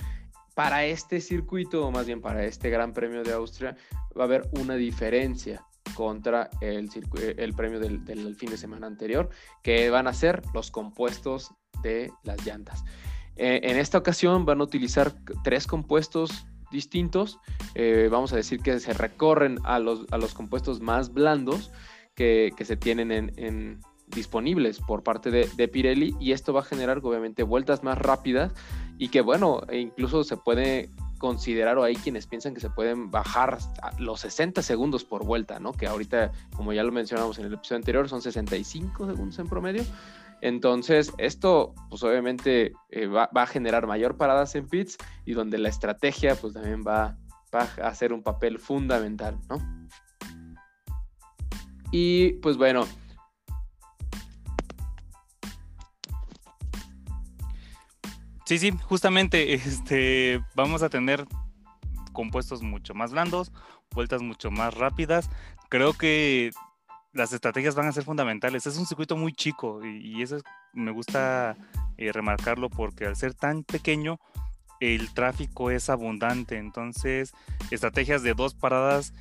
para 0.54 0.84
este 0.84 1.20
circuito, 1.20 1.86
o 1.86 1.90
más 1.90 2.06
bien 2.06 2.20
para 2.20 2.44
este 2.44 2.70
Gran 2.70 2.92
Premio 2.92 3.22
de 3.22 3.32
Austria, 3.32 3.76
va 4.16 4.22
a 4.22 4.26
haber 4.26 4.48
una 4.52 4.74
diferencia 4.74 5.64
contra 5.94 6.50
el, 6.60 6.88
premio 7.56 7.78
del, 7.78 8.04
del, 8.04 8.34
fin 8.36 8.50
de 8.50 8.56
semana 8.56 8.86
anterior, 8.86 9.30
que 9.62 9.90
van 9.90 10.06
a 10.06 10.12
ser 10.12 10.42
los 10.52 10.70
compuestos 10.70 11.52
de 11.82 12.12
las 12.22 12.44
llantas. 12.44 12.84
Eh, 13.36 13.60
en 13.64 13.76
esta 13.76 13.98
ocasión 13.98 14.44
van 14.44 14.60
a 14.60 14.64
utilizar 14.64 15.12
tres 15.42 15.66
compuestos 15.66 16.46
distintos. 16.74 17.38
Eh, 17.74 18.08
vamos 18.10 18.34
a 18.34 18.36
decir 18.36 18.60
que 18.60 18.78
se 18.80 18.92
recorren 18.92 19.58
a 19.64 19.78
los, 19.78 20.04
a 20.10 20.18
los 20.18 20.34
compuestos 20.34 20.82
más 20.82 21.14
blandos 21.14 21.70
que, 22.14 22.52
se 22.62 22.76
tienen 22.76 23.10
en, 23.10 23.80
disponibles 24.08 24.80
por 24.80 25.02
parte 25.02 25.30
de, 25.30 25.68
Pirelli 25.68 26.14
y 26.20 26.32
esto 26.32 26.52
va 26.52 26.60
a 26.60 26.64
generar 26.64 27.00
obviamente 27.02 27.42
vueltas 27.42 27.82
más 27.82 27.98
rápidas 27.98 28.52
y 28.98 29.08
que 29.08 29.22
bueno, 29.22 29.62
e 29.68 29.78
incluso 29.78 30.22
se 30.24 30.36
puede 30.36 30.90
considerar 31.18 31.78
o 31.78 31.84
hay 31.84 31.96
quienes 31.96 32.26
piensan 32.26 32.52
que 32.52 32.60
se 32.60 32.68
pueden 32.68 33.10
bajar 33.10 33.58
los 33.98 34.20
60 34.20 34.62
segundos 34.62 35.04
por 35.04 35.24
vuelta, 35.24 35.58
¿no? 35.58 35.72
Que 35.72 35.86
ahorita, 35.86 36.32
como 36.54 36.72
ya 36.72 36.82
lo 36.82 36.92
mencionamos 36.92 37.38
en 37.38 37.46
el 37.46 37.54
episodio 37.54 37.78
anterior, 37.78 38.08
son 38.08 38.20
65 38.20 39.06
segundos 39.06 39.38
en 39.38 39.48
promedio. 39.48 39.84
Entonces, 40.44 41.10
esto, 41.16 41.74
pues 41.88 42.02
obviamente 42.02 42.74
eh, 42.90 43.06
va, 43.06 43.30
a 43.32 43.46
generar 43.46 43.86
mayor 43.86 44.18
paradas 44.18 44.54
en 44.54 44.68
pits 44.68 44.98
y 45.24 45.32
donde 45.32 45.56
la 45.56 45.70
estrategia, 45.70 46.36
pues 46.36 46.52
también 46.52 46.82
va, 46.86 47.16
va 47.52 47.66
a 47.82 47.88
hacer 47.88 48.12
un 48.12 48.22
papel 48.22 48.58
fundamental, 48.58 49.40
¿no? 49.48 49.56
Y 51.90 52.32
pues 52.42 52.58
bueno. 52.58 52.86
Sí, 58.44 58.58
sí, 58.58 58.70
justamente 58.82 59.54
este, 59.54 60.44
vamos 60.54 60.82
a 60.82 60.90
tener 60.90 61.24
compuestos 62.12 62.62
mucho 62.62 62.92
más 62.92 63.12
blandos, 63.12 63.50
vueltas 63.94 64.20
mucho 64.20 64.50
más 64.50 64.74
rápidas. 64.74 65.30
Creo 65.70 65.94
que 65.94 66.50
las 67.14 67.32
estrategias 67.32 67.74
van 67.74 67.86
a 67.86 67.92
ser 67.92 68.04
fundamentales. 68.04 68.66
Es 68.66 68.76
un 68.76 68.86
circuito 68.86 69.16
muy 69.16 69.32
chico 69.32 69.84
y, 69.84 70.22
eso 70.22 70.38
me 70.72 70.90
gusta 70.90 71.56
eh, 71.96 72.12
remarcarlo 72.12 72.68
porque 72.68 73.06
al 73.06 73.16
ser 73.16 73.34
tan 73.34 73.62
pequeño, 73.62 74.18
el 74.80 75.14
tráfico 75.14 75.70
es 75.70 75.88
abundante. 75.88 76.58
Entonces, 76.58 77.32
estrategias 77.70 78.22
de 78.22 78.34
dos 78.34 78.54
paradas 78.54 79.14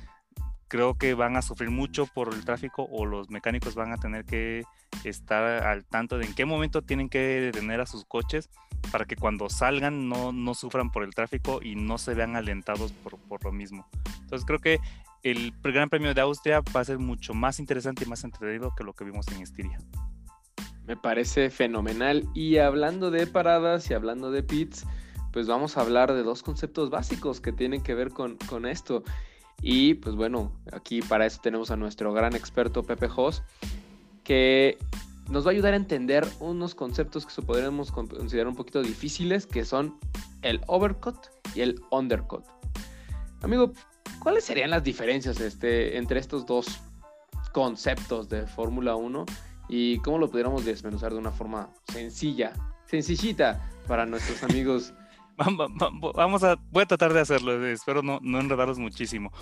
creo 0.68 0.94
que 0.94 1.14
van 1.14 1.36
a 1.36 1.42
sufrir 1.42 1.70
mucho 1.70 2.06
por 2.06 2.34
el 2.34 2.44
tráfico 2.44 2.88
o 2.90 3.06
los 3.06 3.30
mecánicos 3.30 3.76
van 3.76 3.92
a 3.92 3.96
tener 3.96 4.24
que 4.24 4.64
estar 5.04 5.44
al 5.64 5.84
tanto 5.84 6.18
de 6.18 6.26
en 6.26 6.34
qué 6.34 6.44
momento 6.44 6.82
tienen 6.82 7.08
que 7.08 7.18
detener 7.18 7.80
a 7.80 7.86
sus 7.86 8.04
coches 8.04 8.50
para 8.90 9.04
que 9.04 9.14
cuando 9.14 9.48
salgan 9.48 10.08
no, 10.08 10.32
no 10.32 10.54
sufran 10.54 10.90
por 10.90 11.04
el 11.04 11.14
tráfico 11.14 11.60
y 11.62 11.76
no 11.76 11.98
se 11.98 12.14
vean 12.14 12.34
alentados 12.34 12.92
por, 12.92 13.18
por, 13.18 13.44
lo 13.44 13.52
mismo. 13.52 13.86
Entonces 14.22 14.44
creo 14.44 14.58
que 14.58 14.80
el 15.24 15.54
Gran 15.62 15.88
Premio 15.88 16.14
de 16.14 16.20
Austria 16.20 16.62
va 16.74 16.80
a 16.80 16.84
ser 16.84 16.98
mucho 16.98 17.34
más 17.34 17.58
interesante 17.58 18.04
y 18.04 18.06
más 18.06 18.22
entretenido 18.24 18.74
que 18.76 18.84
lo 18.84 18.92
que 18.92 19.04
vimos 19.04 19.26
en 19.28 19.42
Estiria. 19.42 19.78
Me 20.86 20.96
parece 20.96 21.50
fenomenal. 21.50 22.28
Y 22.34 22.58
hablando 22.58 23.10
de 23.10 23.26
paradas 23.26 23.90
y 23.90 23.94
hablando 23.94 24.30
de 24.30 24.42
pits, 24.42 24.84
pues 25.32 25.46
vamos 25.46 25.76
a 25.76 25.80
hablar 25.80 26.12
de 26.12 26.22
dos 26.22 26.42
conceptos 26.42 26.90
básicos 26.90 27.40
que 27.40 27.52
tienen 27.52 27.82
que 27.82 27.94
ver 27.94 28.10
con, 28.10 28.36
con 28.48 28.66
esto. 28.66 29.02
Y 29.62 29.94
pues 29.94 30.14
bueno, 30.14 30.52
aquí 30.72 31.00
para 31.00 31.24
eso 31.24 31.40
tenemos 31.42 31.70
a 31.70 31.76
nuestro 31.76 32.12
gran 32.12 32.34
experto 32.34 32.82
Pepe 32.82 33.08
Jos, 33.08 33.42
que 34.24 34.76
nos 35.30 35.46
va 35.46 35.50
a 35.50 35.52
ayudar 35.52 35.72
a 35.72 35.76
entender 35.76 36.26
unos 36.38 36.74
conceptos 36.74 37.24
que 37.24 37.32
se 37.32 37.40
podríamos 37.40 37.90
considerar 37.90 38.48
un 38.48 38.56
poquito 38.56 38.82
difíciles, 38.82 39.46
que 39.46 39.64
son 39.64 39.98
el 40.42 40.60
overcut 40.66 41.16
y 41.54 41.62
el 41.62 41.80
undercut. 41.90 42.44
Amigo, 43.40 43.72
¿cuáles 44.18 44.44
serían 44.44 44.70
las 44.70 44.82
diferencias 44.82 45.40
este, 45.40 45.96
entre 45.96 46.20
estos 46.20 46.46
dos 46.46 46.80
conceptos 47.52 48.28
de 48.28 48.46
Fórmula 48.46 48.96
1 48.96 49.26
y 49.68 49.98
cómo 49.98 50.18
lo 50.18 50.30
pudiéramos 50.30 50.64
desmenuzar 50.64 51.12
de 51.12 51.18
una 51.18 51.30
forma 51.30 51.70
sencilla, 51.92 52.52
sencillita 52.86 53.70
para 53.86 54.06
nuestros 54.06 54.42
amigos 54.50 54.92
Vamos 55.36 56.44
a, 56.44 56.56
voy 56.70 56.82
a 56.82 56.86
tratar 56.86 57.12
de 57.12 57.20
hacerlo, 57.20 57.66
espero 57.66 58.02
no, 58.02 58.20
no 58.22 58.38
enredarlos 58.38 58.78
muchísimo. 58.78 59.32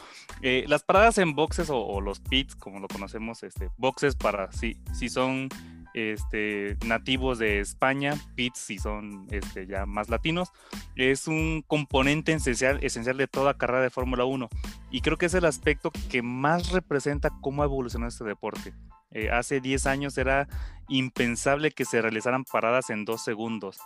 Eh, 0.41 0.65
las 0.67 0.83
paradas 0.83 1.19
en 1.19 1.35
boxes 1.35 1.69
o, 1.71 2.01
los 2.01 2.21
pits, 2.21 2.57
como 2.57 2.81
lo 2.81 2.89
conocemos, 2.89 3.43
este, 3.43 3.71
boxes 3.77 4.17
para 4.17 4.51
si, 4.53 4.79
si 4.95 5.09
son 5.09 5.49
este, 5.95 6.77
nativos 6.85 7.39
de 7.39 7.61
España, 7.61 8.15
pits 8.35 8.59
si 8.59 8.79
son 8.79 9.27
este, 9.31 9.67
ya 9.67 9.87
más 9.87 10.09
latinos, 10.09 10.51
es 10.97 11.27
un 11.27 11.63
componente 11.67 12.33
esencial, 12.33 12.79
esencial 12.83 13.17
de 13.17 13.29
toda 13.29 13.59
carrera 13.59 13.83
de 13.83 13.91
Fórmula 13.91 14.25
1 14.25 14.49
y 14.91 15.01
creo 15.01 15.19
que 15.19 15.27
es 15.27 15.35
el 15.35 15.45
aspecto 15.45 15.91
que 16.11 16.23
más 16.23 16.71
representa 16.71 17.31
cómo 17.41 17.63
ha 17.63 17.67
evolucionado 17.67 18.09
este 18.09 18.25
deporte. 18.25 18.75
Eh, 19.11 19.31
hace 19.31 19.61
10 19.61 19.87
años 19.87 20.17
era 20.17 20.49
impensable 20.89 21.71
que 21.71 21.85
se 21.85 22.01
realizaran 22.01 22.45
paradas 22.45 22.91
en 22.91 23.05
dos 23.05 23.23
segundos 23.23 23.79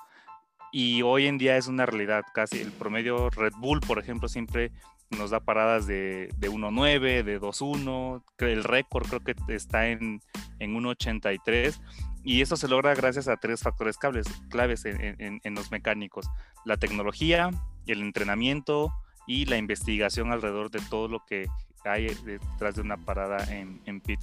y 0.73 1.03
hoy 1.03 1.27
en 1.27 1.39
día 1.39 1.57
es 1.57 1.69
una 1.69 1.87
realidad 1.87 2.25
casi. 2.35 2.61
El 2.61 2.73
promedio 2.73 3.31
Red 3.31 3.55
Bull, 3.59 3.81
por 3.81 3.99
ejemplo, 3.99 4.29
siempre 4.29 4.73
nos 5.11 5.31
da 5.31 5.41
paradas 5.41 5.87
de, 5.87 6.29
de 6.37 6.51
1.9, 6.51 7.23
de 7.23 7.41
2.1, 7.41 8.23
el 8.39 8.65
récord 8.65 9.07
creo 9.07 9.21
que 9.21 9.35
está 9.49 9.89
en, 9.89 10.21
en 10.59 10.75
1.83 10.75 11.81
y 12.25 12.43
eso 12.43 12.57
se 12.57 12.69
logra 12.69 12.95
gracias 12.95 13.29
a 13.29 13.37
tres 13.37 13.63
factores 13.63 13.99
claves, 13.99 14.27
claves 14.51 14.85
en, 14.85 15.41
en, 15.43 15.55
los 15.55 15.71
mecánicos, 15.71 16.29
la 16.65 16.77
tecnología, 16.77 17.51
el 17.87 18.03
entrenamiento 18.03 18.93
y 19.29 19.45
la 19.45 19.59
investigación 19.59 20.33
alrededor 20.33 20.71
de 20.71 20.81
todo 20.91 21.07
lo 21.07 21.25
que 21.25 21.47
hay 21.85 22.09
detrás 22.25 22.75
de 22.75 22.81
una 22.81 22.97
parada 22.97 23.45
en, 23.55 23.81
en 23.87 24.01
pit. 24.01 24.21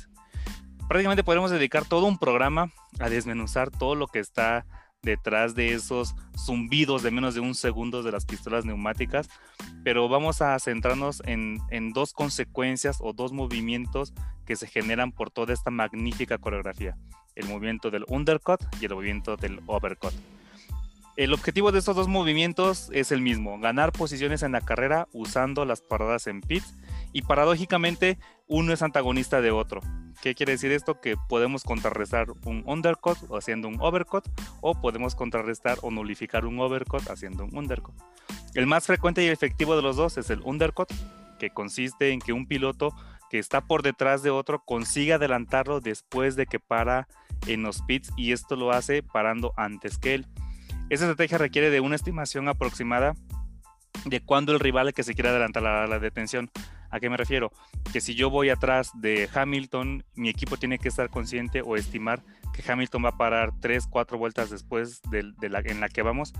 Prácticamente 0.89 1.23
podemos 1.23 1.49
dedicar 1.49 1.85
todo 1.85 2.05
un 2.05 2.17
programa 2.17 2.73
a 2.99 3.09
desmenuzar 3.09 3.71
todo 3.71 3.95
lo 3.95 4.07
que 4.07 4.19
está 4.19 4.65
detrás 5.03 5.53
de 5.53 5.73
esos 5.73 6.15
zumbidos 6.37 7.03
de 7.03 7.11
menos 7.11 7.35
de 7.35 7.41
un 7.41 7.53
segundo 7.53 8.01
de 8.01 8.11
las 8.11 8.25
pistolas 8.25 8.65
neumáticas, 8.65 9.29
pero 9.83 10.09
vamos 10.09 10.41
a 10.41 10.57
centrarnos 10.59 11.21
en, 11.25 11.59
dos 11.93 12.13
consecuencias 12.13 12.97
o 13.01 13.13
dos 13.13 13.33
movimientos 13.33 14.13
que 14.45 14.55
se 14.55 14.67
generan 14.67 15.11
por 15.11 15.29
toda 15.29 15.53
esta 15.53 15.69
magnífica 15.69 16.37
coreografía, 16.37 16.97
el 17.35 17.47
movimiento 17.47 17.91
del 17.91 18.05
undercut 18.07 18.61
y 18.81 18.85
el 18.85 18.95
movimiento 18.95 19.37
del 19.37 19.61
overcut. 19.67 20.13
El 21.15 21.31
objetivo 21.33 21.71
de 21.71 21.79
estos 21.79 21.95
dos 21.95 22.07
movimientos 22.07 22.89
es 22.91 23.11
el 23.11 23.21
mismo, 23.21 23.59
ganar 23.59 23.91
posiciones 23.91 24.41
en 24.41 24.53
la 24.53 24.61
carrera 24.61 25.07
usando 25.13 25.63
las 25.63 25.81
paradas 25.81 26.25
en 26.25 26.41
pits 26.41 26.73
y 27.13 27.21
paradójicamente 27.21 28.17
uno 28.47 28.73
es 28.73 28.81
antagonista 28.81 29.39
de 29.39 29.51
otro. 29.51 29.81
¿Qué 30.21 30.35
quiere 30.35 30.53
decir 30.53 30.71
esto? 30.71 30.99
Que 30.99 31.15
podemos 31.29 31.63
contrarrestar 31.63 32.27
un 32.45 32.63
undercut 32.65 33.17
haciendo 33.31 33.67
un 33.67 33.77
overcut 33.79 34.25
o 34.61 34.79
podemos 34.79 35.15
contrarrestar 35.15 35.77
o 35.81 35.91
nulificar 35.91 36.45
un 36.45 36.59
overcut 36.59 37.09
haciendo 37.09 37.45
un 37.45 37.57
undercut. 37.57 37.95
El 38.53 38.67
más 38.67 38.85
frecuente 38.85 39.23
y 39.23 39.27
efectivo 39.27 39.75
de 39.75 39.81
los 39.81 39.95
dos 39.95 40.17
es 40.17 40.29
el 40.29 40.41
undercut, 40.41 40.91
que 41.39 41.49
consiste 41.49 42.11
en 42.11 42.19
que 42.19 42.33
un 42.33 42.47
piloto 42.47 42.93
que 43.29 43.39
está 43.39 43.61
por 43.61 43.81
detrás 43.81 44.21
de 44.23 44.29
otro 44.29 44.63
consiga 44.63 45.15
adelantarlo 45.15 45.81
después 45.81 46.35
de 46.35 46.45
que 46.45 46.59
para 46.59 47.07
en 47.47 47.63
los 47.63 47.81
pits 47.81 48.11
y 48.15 48.31
esto 48.31 48.55
lo 48.55 48.71
hace 48.71 49.03
parando 49.03 49.53
antes 49.57 49.97
que 49.97 50.13
él. 50.13 50.27
Esa 50.89 51.05
estrategia 51.05 51.37
requiere 51.37 51.69
de 51.69 51.79
una 51.79 51.95
estimación 51.95 52.47
aproximada 52.47 53.15
de 54.05 54.21
cuándo 54.21 54.53
el 54.53 54.59
rival 54.59 54.93
que 54.93 55.03
se 55.03 55.13
quiere 55.13 55.29
adelantar 55.29 55.65
a 55.65 55.87
la 55.87 55.99
detención. 55.99 56.51
¿A 56.93 56.99
qué 56.99 57.09
me 57.09 57.17
refiero? 57.17 57.51
Que 57.91 57.99
si 58.01 58.13
yo 58.13 58.29
voy 58.29 58.49
atrás 58.49 58.91
de 58.93 59.27
Hamilton, 59.33 60.03
mi 60.13 60.29
equipo 60.29 60.57
tiene 60.57 60.77
que 60.77 60.89
estar 60.89 61.09
consciente 61.09 61.63
o 61.65 61.75
estimar 61.75 62.21
que 62.53 62.71
Hamilton 62.71 63.05
va 63.05 63.09
a 63.09 63.17
parar 63.17 63.51
3, 63.59 63.87
4 63.87 64.15
vueltas 64.19 64.51
después 64.51 65.01
de, 65.09 65.23
la, 65.49 65.61
en 65.61 65.79
la 65.79 65.89
que 65.89 66.03
vamos, 66.03 66.33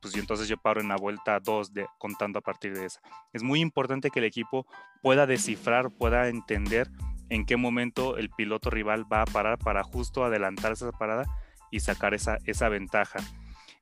pues 0.00 0.16
entonces 0.16 0.48
yo 0.48 0.56
paro 0.56 0.80
en 0.80 0.88
la 0.88 0.96
vuelta 0.96 1.40
2 1.40 1.74
de, 1.74 1.86
contando 1.98 2.38
a 2.38 2.42
partir 2.42 2.74
de 2.74 2.86
esa. 2.86 3.02
Es 3.34 3.42
muy 3.42 3.60
importante 3.60 4.08
que 4.08 4.20
el 4.20 4.24
equipo 4.24 4.66
pueda 5.02 5.26
descifrar, 5.26 5.90
pueda 5.90 6.28
entender 6.28 6.90
en 7.28 7.44
qué 7.44 7.58
momento 7.58 8.16
el 8.16 8.30
piloto 8.30 8.70
rival 8.70 9.04
va 9.12 9.20
a 9.20 9.26
parar 9.26 9.58
para 9.58 9.82
justo 9.82 10.24
adelantar 10.24 10.72
esa 10.72 10.90
parada 10.90 11.26
y 11.70 11.80
sacar 11.80 12.14
esa, 12.14 12.38
esa 12.46 12.70
ventaja. 12.70 13.18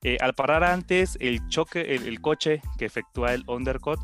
Eh, 0.03 0.19
al 0.21 0.35
parar 0.35 0.65
antes, 0.65 1.17
el 1.21 1.47
choque, 1.47 1.95
el, 1.95 2.21
coche 2.21 2.63
que 2.79 2.85
efectúa 2.85 3.33
el 3.33 3.45
undercut 3.47 4.01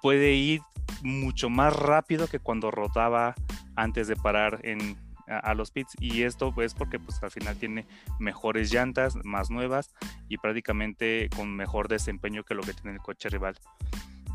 puede 0.00 0.34
ir 0.34 0.60
mucho 1.02 1.50
más 1.50 1.74
rápido 1.74 2.26
que 2.28 2.38
cuando 2.38 2.70
rotaba 2.70 3.34
antes 3.74 4.08
de 4.08 4.16
parar 4.16 4.60
en, 4.62 4.96
a, 5.28 5.54
los 5.54 5.70
pits 5.70 5.94
y 6.00 6.22
esto 6.22 6.52
es 6.62 6.74
porque 6.74 6.98
pues 6.98 7.22
al 7.22 7.30
final 7.30 7.56
tiene 7.56 7.86
mejores 8.18 8.72
llantas, 8.72 9.16
más 9.24 9.50
nuevas 9.50 9.94
y 10.28 10.38
prácticamente 10.38 11.28
con 11.34 11.54
mejor 11.54 11.88
desempeño 11.88 12.44
que 12.44 12.54
lo 12.54 12.62
que 12.62 12.74
tiene 12.74 12.92
el 12.92 13.00
coche 13.00 13.28
rival. 13.28 13.56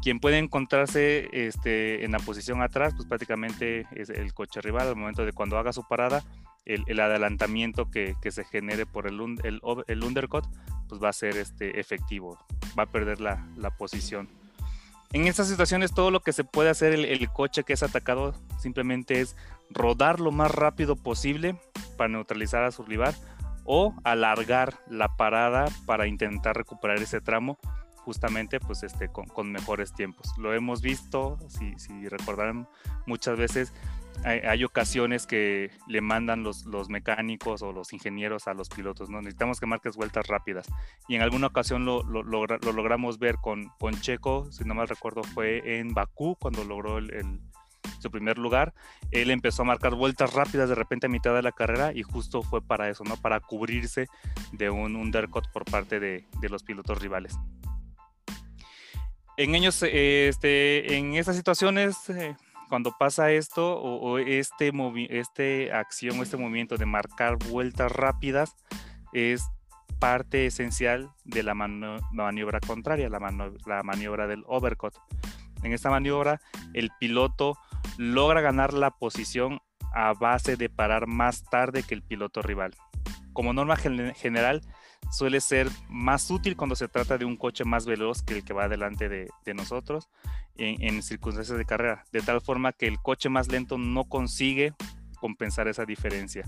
quien 0.01 0.19
puede 0.19 0.37
encontrarse 0.37 1.29
este, 1.31 2.03
en 2.03 2.11
la 2.11 2.19
posición 2.19 2.61
atrás, 2.61 2.93
pues 2.95 3.07
prácticamente 3.07 3.85
es 3.91 4.09
el 4.09 4.33
coche 4.33 4.61
rival 4.61 4.87
al 4.87 4.95
momento 4.95 5.25
de 5.25 5.31
cuando 5.31 5.57
haga 5.57 5.73
su 5.73 5.87
parada, 5.87 6.23
el, 6.65 6.99
adelantamiento 6.99 7.89
que, 7.89 8.15
se 8.29 8.43
genere 8.45 8.85
por 8.85 9.07
el, 9.07 9.19
el, 9.43 10.03
undercut, 10.03 10.45
pues 10.87 11.01
va 11.01 11.09
a 11.09 11.13
ser 11.13 11.37
este, 11.37 11.79
efectivo, 11.79 12.37
va 12.77 12.83
a 12.83 12.85
perder 12.85 13.19
la, 13.19 13.75
posición. 13.77 14.27
En 15.13 15.27
estas 15.27 15.49
situaciones 15.49 15.93
todo 15.93 16.09
lo 16.09 16.21
que 16.21 16.31
se 16.31 16.45
puede 16.45 16.69
hacer 16.69 16.93
el, 16.93 17.29
coche 17.29 17.63
que 17.63 17.73
es 17.73 17.83
atacado 17.83 18.33
simplemente 18.59 19.19
es 19.19 19.35
rodar 19.69 20.21
lo 20.21 20.31
más 20.31 20.51
rápido 20.51 20.95
posible 20.95 21.59
para 21.97 22.07
neutralizar 22.07 22.63
a 22.63 22.71
su 22.71 22.83
rival 22.83 23.13
o 23.65 23.93
alargar 24.05 24.79
la 24.87 25.15
parada 25.17 25.65
para 25.85 26.07
intentar 26.07 26.55
recuperar 26.55 26.97
ese 26.97 27.19
tramo 27.19 27.57
justamente 27.97 28.59
pues 28.59 28.83
este 28.83 29.09
con, 29.09 29.51
mejores 29.51 29.93
tiempos. 29.93 30.33
Lo 30.37 30.53
hemos 30.53 30.81
visto, 30.81 31.37
si, 31.49 31.77
si 31.77 32.07
recordarán 32.07 32.67
muchas 33.05 33.37
veces 33.37 33.73
hay, 34.23 34.63
ocasiones 34.63 35.25
que 35.25 35.71
le 35.87 36.01
mandan 36.01 36.43
los, 36.43 36.65
mecánicos 36.89 37.61
o 37.61 37.71
los 37.71 37.91
ingenieros 37.93 38.47
a 38.47 38.53
los 38.53 38.69
pilotos, 38.69 39.09
¿no? 39.09 39.19
Necesitamos 39.19 39.59
que 39.59 39.65
marques 39.65 39.95
vueltas 39.95 40.27
rápidas. 40.27 40.67
Y 41.07 41.15
en 41.15 41.21
alguna 41.21 41.47
ocasión 41.47 41.85
lo, 41.85 42.03
lo, 42.03 42.23
logramos 42.23 43.17
ver 43.17 43.37
con, 43.37 43.71
Checo, 44.01 44.51
si 44.51 44.63
no 44.63 44.75
mal 44.75 44.87
recuerdo 44.87 45.23
fue 45.23 45.79
en 45.79 45.93
Bakú 45.93 46.35
cuando 46.39 46.63
logró 46.63 46.99
su 47.99 48.11
primer 48.11 48.37
lugar. 48.37 48.73
Él 49.11 49.31
empezó 49.31 49.63
a 49.63 49.65
marcar 49.65 49.95
vueltas 49.95 50.33
rápidas 50.33 50.69
de 50.69 50.75
repente 50.75 51.07
a 51.07 51.09
mitad 51.09 51.33
de 51.33 51.41
la 51.41 51.51
carrera 51.51 51.91
y 51.93 52.03
justo 52.03 52.41
fue 52.43 52.61
para 52.61 52.89
eso, 52.89 53.03
¿no? 53.03 53.17
Para 53.17 53.39
cubrirse 53.39 54.07
de 54.51 54.69
un 54.69 54.95
undercut 54.95 55.45
por 55.51 55.65
parte 55.65 55.99
de, 55.99 56.25
los 56.49 56.63
pilotos 56.63 57.01
rivales 57.01 57.37
en 59.37 59.55
ellos, 59.55 59.81
este, 59.81 60.97
en 60.97 61.23
situaciones, 61.23 62.09
eh, 62.09 62.35
cuando 62.71 62.95
pasa 62.97 63.31
esto 63.31 63.77
o, 63.81 64.17
este, 64.17 64.71
este 65.09 65.73
acción, 65.73 66.21
este 66.21 66.37
movimiento 66.37 66.77
de 66.77 66.85
marcar 66.85 67.35
vueltas 67.49 67.91
rápidas, 67.91 68.55
es 69.11 69.45
parte 69.99 70.45
esencial 70.45 71.09
de 71.25 71.43
la 71.43 71.53
maniobra 71.53 72.61
contraria, 72.61 73.09
la 73.09 73.83
maniobra 73.83 74.25
del 74.25 74.45
overcut. 74.47 74.93
En 75.63 75.73
esta 75.73 75.89
maniobra, 75.89 76.39
el 76.73 76.91
piloto 76.97 77.57
logra 77.97 78.39
ganar 78.39 78.71
la 78.71 78.91
posición 78.91 79.59
a 79.93 80.13
base 80.13 80.55
de 80.55 80.69
parar 80.69 81.07
más 81.07 81.43
tarde 81.43 81.83
que 81.83 81.93
el 81.93 82.03
piloto 82.03 82.41
rival. 82.41 82.73
Como 83.33 83.51
norma 83.51 83.75
general, 83.75 84.61
suele 85.09 85.41
ser 85.41 85.67
más 85.89 86.29
útil 86.29 86.55
cuando 86.55 86.75
se 86.75 86.87
trata 86.87 87.17
de 87.17 87.25
un 87.25 87.35
coche 87.35 87.65
más 87.65 87.85
veloz 87.85 88.21
que 88.21 88.35
el 88.35 88.43
que 88.43 88.53
va 88.53 88.69
delante 88.69 89.09
de, 89.09 89.29
nosotros 89.53 90.09
en, 90.55 91.01
circunstancias 91.01 91.57
de 91.57 91.65
carrera, 91.65 92.03
de 92.11 92.21
tal 92.21 92.41
forma 92.41 92.71
que 92.71 92.87
el 92.87 92.99
coche 92.99 93.29
más 93.29 93.49
lento 93.49 93.77
no 93.77 94.05
consigue 94.05 94.73
compensar 95.19 95.67
esa 95.67 95.85
diferencia, 95.85 96.45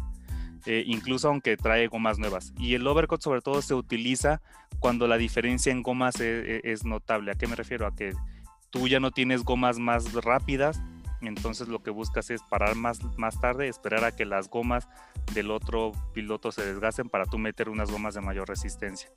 eh, 0.65 0.83
incluso 0.85 1.27
aunque 1.27 1.57
trae 1.57 1.87
gomas 1.87 2.19
nuevas. 2.19 2.53
Y 2.57 2.75
el 2.75 2.87
overcut 2.87 3.21
sobre 3.21 3.41
todo 3.41 3.61
se 3.61 3.73
utiliza 3.73 4.41
cuando 4.79 5.07
la 5.07 5.17
diferencia 5.17 5.71
en 5.71 5.83
gomas 5.83 6.19
e, 6.19 6.57
e, 6.57 6.61
es 6.71 6.85
notable. 6.85 7.31
¿A 7.31 7.35
qué 7.35 7.47
me 7.47 7.55
refiero? 7.55 7.85
A 7.85 7.95
que 7.95 8.13
tú 8.69 8.87
ya 8.87 8.99
no 8.99 9.11
tienes 9.11 9.43
gomas 9.43 9.77
más 9.77 10.13
rápidas 10.13 10.81
entonces 11.27 11.67
lo 11.67 11.81
que 11.81 11.91
buscas 11.91 12.29
es 12.29 12.41
parar 12.43 12.75
más, 12.75 12.99
más 13.17 13.39
tarde, 13.39 13.67
esperar 13.67 14.03
a 14.03 14.15
que 14.15 14.25
las 14.25 14.49
gomas 14.49 14.87
del 15.33 15.51
otro 15.51 15.91
piloto 16.13 16.51
se 16.51 16.65
desgasten 16.65 17.09
para 17.09 17.25
tú 17.25 17.37
meter 17.37 17.69
unas 17.69 17.91
gomas 17.91 18.13
de 18.13 18.21
mayor 18.21 18.47
resistencia. 18.47 19.09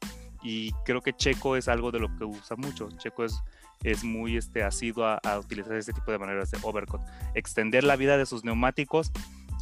Y 0.43 0.73
creo 0.85 1.01
que 1.01 1.13
Checo 1.13 1.57
es 1.57 1.69
algo 1.69 1.91
de 1.91 1.99
lo 1.99 2.17
que 2.17 2.25
usa 2.25 2.57
mucho. 2.57 2.89
Checo 2.99 3.25
es, 3.25 3.43
es 3.83 4.05
muy 4.05 4.37
este, 4.37 4.63
asiduo 4.63 5.05
a, 5.05 5.15
a 5.25 5.39
utilizar 5.39 5.75
este 5.75 5.93
tipo 5.93 6.13
de 6.13 6.19
maneras 6.19 6.51
de 6.51 6.59
overcut. 6.63 7.01
Extender 7.35 7.83
la 7.83 7.97
vida 7.97 8.17
de 8.17 8.27
sus 8.27 8.45
neumáticos 8.45 9.11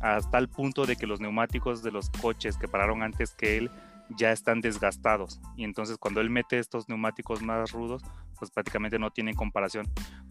hasta 0.03 0.37
el 0.39 0.49
punto 0.49 0.85
de 0.85 0.97
que 0.97 1.07
los 1.07 1.21
neumáticos 1.21 1.83
de 1.83 1.91
los 1.91 2.11
coches 2.11 2.59
que 2.59 2.69
pararon 2.69 3.03
antes 3.03 3.33
que 3.33 3.57
él 3.57 3.71
ya 4.11 4.33
están 4.33 4.61
desgastados. 4.61 5.41
Y 5.57 5.65
entonces 5.65 5.97
cuando 5.99 6.21
él 6.21 6.31
mete 6.31 6.59
estos 6.59 6.89
neumáticos 6.89 7.43
más 7.43 7.73
rudos, 7.73 8.03
pues 8.39 8.51
prácticamente 8.51 8.99
no 8.99 9.11
tienen 9.11 9.35
comparación. 9.35 9.87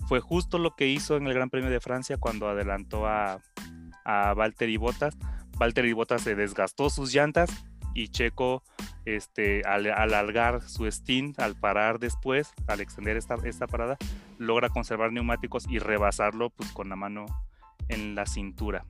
Fue 0.07 0.19
justo 0.19 0.57
lo 0.57 0.75
que 0.75 0.87
hizo 0.87 1.17
en 1.17 1.27
el 1.27 1.33
Gran 1.33 1.49
Premio 1.49 1.69
de 1.69 1.79
Francia 1.79 2.17
cuando 2.17 2.47
adelantó 2.47 3.07
a, 3.07 3.39
a 4.05 4.33
Valtteri 4.33 4.77
Bottas. 4.77 5.17
Valtteri 5.57 5.93
Bottas 5.93 6.21
se 6.21 6.35
desgastó 6.35 6.89
sus 6.89 7.13
llantas 7.13 7.49
y 7.93 8.09
Checo 8.09 8.63
este, 9.05 9.61
al, 9.65 9.87
alargar 9.87 10.61
su 10.61 10.89
stint, 10.89 11.39
al 11.39 11.55
parar 11.55 11.99
después, 11.99 12.51
al 12.67 12.81
extender 12.81 13.17
esta, 13.17 13.35
esta 13.43 13.67
parada, 13.67 13.97
logra 14.37 14.69
conservar 14.69 15.11
neumáticos 15.11 15.67
y 15.69 15.79
rebasarlo 15.79 16.49
pues, 16.49 16.71
con 16.71 16.89
la 16.89 16.95
mano 16.95 17.25
en 17.89 18.15
la 18.15 18.25
cintura. 18.25 18.85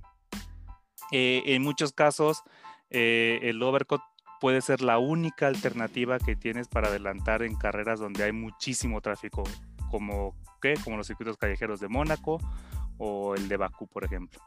Eh, 1.11 1.43
en 1.47 1.63
muchos 1.63 1.93
casos, 1.93 2.43
eh, 2.89 3.39
el 3.43 3.61
overcut 3.61 4.01
puede 4.43 4.59
ser 4.59 4.81
la 4.81 4.97
única 4.97 5.47
alternativa 5.47 6.19
que 6.19 6.35
tienes 6.35 6.67
para 6.67 6.89
adelantar 6.89 7.43
en 7.43 7.55
carreras 7.55 8.01
donde 8.01 8.25
hay 8.25 8.33
muchísimo 8.33 8.99
tráfico, 8.99 9.45
como, 9.89 10.35
¿qué? 10.61 10.73
como 10.83 10.97
los 10.97 11.07
circuitos 11.07 11.37
callejeros 11.37 11.79
de 11.79 11.87
Mónaco 11.87 12.41
o 12.97 13.35
el 13.35 13.47
de 13.47 13.55
Bakú, 13.55 13.87
por 13.87 14.03
ejemplo. 14.03 14.41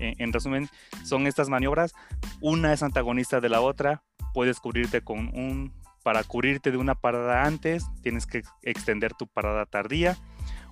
En, 0.00 0.32
resumen, 0.32 0.68
son 1.04 1.28
estas 1.28 1.48
maniobras, 1.48 1.94
una 2.40 2.72
es 2.72 2.82
antagonista 2.82 3.40
de 3.40 3.48
la 3.48 3.60
otra, 3.60 4.02
puedes 4.34 4.58
cubrirte 4.58 5.02
con 5.02 5.28
un, 5.28 5.72
para 6.02 6.24
cubrirte 6.24 6.72
de 6.72 6.76
una 6.78 6.96
parada 6.96 7.44
antes, 7.44 7.86
tienes 8.02 8.26
que 8.26 8.42
extender 8.64 9.14
tu 9.14 9.28
parada 9.28 9.66
tardía, 9.66 10.16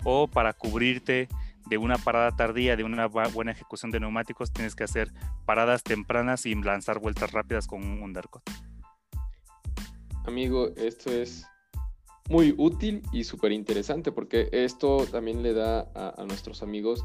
o 0.03 0.27
para 0.27 0.53
cubrirte 0.55 1.29
de 1.67 1.79
una 1.79 1.99
parada 1.99 2.35
tardía, 2.35 2.77
de 2.77 2.85
una 2.85 3.07
buena 3.07 3.53
ejecución 3.53 3.91
de 3.91 4.01
neumáticos, 4.01 4.53
tienes 4.53 4.75
que 4.75 4.85
hacer 4.85 5.13
paradas 5.45 5.83
tempranas 5.83 6.47
y 6.47 6.55
lanzar 6.55 6.99
vueltas 6.99 7.33
rápidas 7.33 7.67
con 7.67 7.85
un 7.85 8.03
undercut. 8.03 8.43
Amigo, 10.25 10.71
esto 10.77 11.11
es 11.13 11.47
muy 12.29 12.55
útil 12.57 13.03
y 13.13 13.25
súper 13.25 13.53
interesante 13.53 14.13
porque 14.13 14.49
esto 14.53 15.07
también 15.11 15.43
le 15.43 15.55
da 15.55 15.89
a, 15.95 16.25
nuestros 16.25 16.63
amigos 16.63 17.05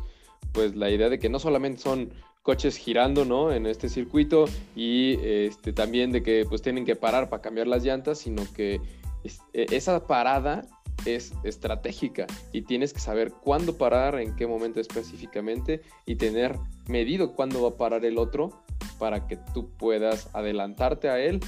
pues 0.51 0.75
la 0.75 0.89
idea 0.89 1.09
de 1.09 1.19
que 1.19 1.29
no 1.29 1.39
solamente 1.39 1.81
son 1.81 2.11
coches 2.41 2.75
girando, 2.75 3.23
¿no? 3.23 3.51
En 3.51 3.67
este 3.67 3.87
circuito 3.87 4.45
y 4.75 5.19
este, 5.21 5.73
también 5.73 6.11
de 6.11 6.23
que 6.23 6.45
pues 6.49 6.63
tienen 6.63 6.85
que 6.85 6.95
parar 6.95 7.29
para 7.29 7.41
cambiar 7.41 7.67
las 7.67 7.83
llantas, 7.83 8.17
sino 8.17 8.41
que 8.53 8.81
e, 9.23 9.65
esa 9.69 10.07
parada 10.07 10.67
es 11.05 11.33
estratégica 11.43 12.27
y 12.51 12.63
tienes 12.63 12.93
que 12.93 12.99
saber 12.99 13.31
cuándo 13.31 13.77
parar, 13.77 14.19
en 14.19 14.35
qué 14.35 14.47
momento 14.47 14.79
específicamente 14.79 15.81
y 16.05 16.15
tener 16.15 16.57
medido 16.87 17.33
cuándo 17.33 17.61
va 17.61 17.69
a 17.69 17.77
parar 17.77 18.05
el 18.05 18.17
otro 18.17 18.63
para 18.99 19.27
que 19.27 19.37
tú 19.53 19.69
puedas 19.77 20.29
adelantarte 20.33 21.09
a 21.09 21.19
él. 21.19 21.39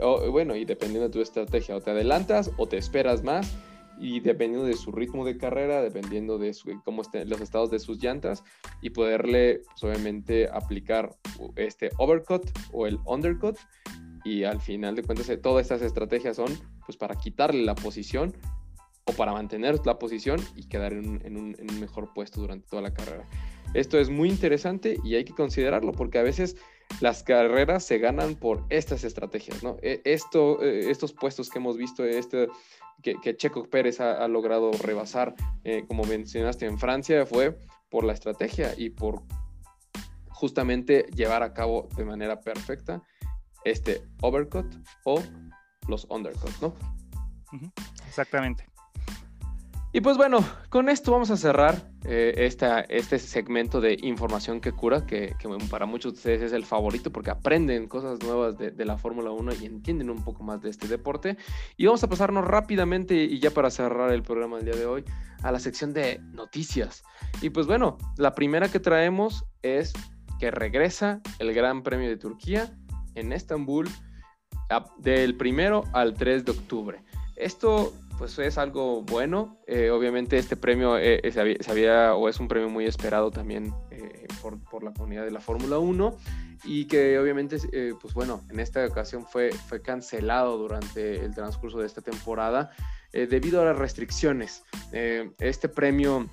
O, 0.00 0.30
bueno, 0.30 0.56
y 0.56 0.64
dependiendo 0.64 1.08
de 1.08 1.12
tu 1.12 1.20
estrategia, 1.20 1.76
o 1.76 1.80
te 1.80 1.90
adelantas 1.90 2.50
o 2.56 2.66
te 2.66 2.78
esperas 2.78 3.22
más 3.22 3.54
y 4.00 4.20
dependiendo 4.20 4.66
de 4.66 4.74
su 4.74 4.92
ritmo 4.92 5.26
de 5.26 5.36
carrera, 5.36 5.82
dependiendo 5.82 6.38
de 6.38 6.56
cómo 6.84 7.02
estén 7.02 7.28
los 7.28 7.40
estados 7.42 7.70
de 7.70 7.78
sus 7.78 8.02
llantas 8.02 8.42
y 8.80 8.90
poderle 8.90 9.62
pues, 9.66 9.84
obviamente 9.84 10.48
aplicar 10.50 11.14
este 11.56 11.90
overcut 11.98 12.50
o 12.72 12.86
el 12.86 12.98
undercut 13.04 13.58
y 14.24 14.44
al 14.44 14.60
final 14.60 14.96
de 14.96 15.02
cuentas 15.02 15.30
todas 15.42 15.62
estas 15.62 15.82
estrategias 15.82 16.36
son 16.36 16.48
pues 16.86 16.96
para 16.96 17.14
quitarle 17.14 17.62
la 17.62 17.74
posición 17.74 18.34
o 19.04 19.12
para 19.12 19.32
mantener 19.32 19.84
la 19.84 19.98
posición 19.98 20.40
y 20.56 20.68
quedar 20.68 20.92
en 20.92 21.36
un, 21.36 21.56
mejor 21.80 22.12
puesto 22.12 22.40
durante 22.40 22.68
toda 22.68 22.82
la 22.82 22.92
carrera. 22.92 23.28
Esto 23.74 23.98
es 23.98 24.10
muy 24.10 24.28
interesante 24.28 24.98
y 25.04 25.14
hay 25.14 25.24
que 25.24 25.34
considerarlo 25.34 25.92
porque 25.92 26.18
a 26.18 26.22
veces 26.22 26.56
las 27.00 27.22
carreras 27.22 27.84
se 27.84 27.98
ganan 27.98 28.34
por 28.34 28.64
estas 28.68 29.04
estrategias, 29.04 29.62
¿no? 29.62 29.76
E, 29.80 30.00
esto, 30.04 30.62
eh, 30.62 30.90
estos 30.90 31.12
puestos 31.12 31.48
que 31.48 31.58
hemos 31.58 31.76
visto, 31.76 32.04
este, 32.04 32.48
que, 33.02 33.36
Checo 33.36 33.64
Pérez 33.64 34.00
ha, 34.00 34.26
logrado 34.28 34.72
rebasar, 34.72 35.34
eh, 35.64 35.84
como 35.86 36.04
mencionaste 36.04 36.66
en 36.66 36.78
Francia, 36.78 37.24
fue 37.26 37.58
por 37.88 38.04
la 38.04 38.12
estrategia 38.12 38.74
y 38.76 38.90
por 38.90 39.22
justamente 40.28 41.06
llevar 41.14 41.42
a 41.42 41.52
cabo 41.52 41.88
de 41.96 42.04
manera 42.04 42.40
perfecta 42.40 43.02
este 43.64 44.02
overcut 44.22 44.66
o 45.04 45.22
los 45.86 46.06
undercuts, 46.08 46.62
¿no? 46.62 46.74
Exactamente. 48.06 48.69
Y 49.92 50.02
pues 50.02 50.16
bueno, 50.16 50.38
con 50.68 50.88
esto 50.88 51.10
vamos 51.10 51.32
a 51.32 51.36
cerrar 51.36 51.90
eh, 52.04 52.48
este 52.88 53.18
segmento 53.18 53.80
de 53.80 53.98
información 54.02 54.60
que 54.60 54.70
cura, 54.70 55.04
que, 55.04 55.34
para 55.68 55.84
muchos 55.84 56.12
de 56.12 56.18
ustedes 56.18 56.42
es 56.42 56.52
el 56.52 56.64
favorito 56.64 57.10
porque 57.10 57.30
aprenden 57.30 57.88
cosas 57.88 58.22
nuevas 58.22 58.56
de, 58.56 58.84
la 58.84 58.96
Fórmula 58.98 59.32
1 59.32 59.52
y 59.60 59.66
entienden 59.66 60.08
un 60.08 60.22
poco 60.22 60.44
más 60.44 60.62
de 60.62 60.70
este 60.70 60.86
deporte. 60.86 61.36
Y 61.76 61.86
vamos 61.86 62.04
a 62.04 62.08
pasarnos 62.08 62.44
rápidamente 62.44 63.16
y 63.16 63.40
ya 63.40 63.50
para 63.50 63.68
cerrar 63.68 64.12
el 64.12 64.22
programa 64.22 64.58
del 64.58 64.66
día 64.66 64.76
de 64.76 64.86
hoy 64.86 65.04
a 65.42 65.50
la 65.50 65.58
sección 65.58 65.92
de 65.92 66.20
noticias. 66.20 67.02
Y 67.42 67.50
pues 67.50 67.66
bueno, 67.66 67.98
la 68.16 68.36
primera 68.36 68.68
que 68.68 68.78
traemos 68.78 69.44
es 69.62 69.92
que 70.38 70.52
regresa 70.52 71.20
el 71.40 71.52
Gran 71.52 71.82
Premio 71.82 72.08
de 72.08 72.16
Turquía 72.16 72.72
en 73.16 73.32
Estambul 73.32 73.88
del 74.98 75.36
primero 75.36 75.82
al 75.92 76.14
3 76.14 76.44
de 76.44 76.52
octubre. 76.52 77.02
Esto 77.34 77.92
pues 78.20 78.38
es 78.38 78.58
algo 78.58 79.00
bueno. 79.00 79.56
Eh, 79.66 79.88
obviamente 79.88 80.36
este 80.36 80.54
premio 80.54 80.98
eh, 80.98 81.22
se, 81.32 81.70
había, 81.70 82.14
o 82.14 82.28
es 82.28 82.38
un 82.38 82.48
premio 82.48 82.68
muy 82.68 82.84
esperado 82.84 83.30
también 83.30 83.72
por, 84.42 84.62
por, 84.62 84.84
la 84.84 84.92
comunidad 84.92 85.24
de 85.24 85.30
la 85.30 85.40
Fórmula 85.40 85.78
1 85.78 86.18
y 86.64 86.84
que 86.84 87.18
obviamente, 87.18 87.56
pues 87.98 88.12
bueno, 88.12 88.42
en 88.50 88.60
esta 88.60 88.84
ocasión 88.84 89.24
fue, 89.26 89.52
fue 89.52 89.80
cancelado 89.80 90.58
durante 90.58 91.24
el 91.24 91.34
transcurso 91.34 91.78
de 91.78 91.86
esta 91.86 92.02
temporada 92.02 92.72
debido 93.10 93.62
a 93.62 93.64
las 93.64 93.78
restricciones. 93.78 94.64
este 94.92 95.70
premio 95.70 96.28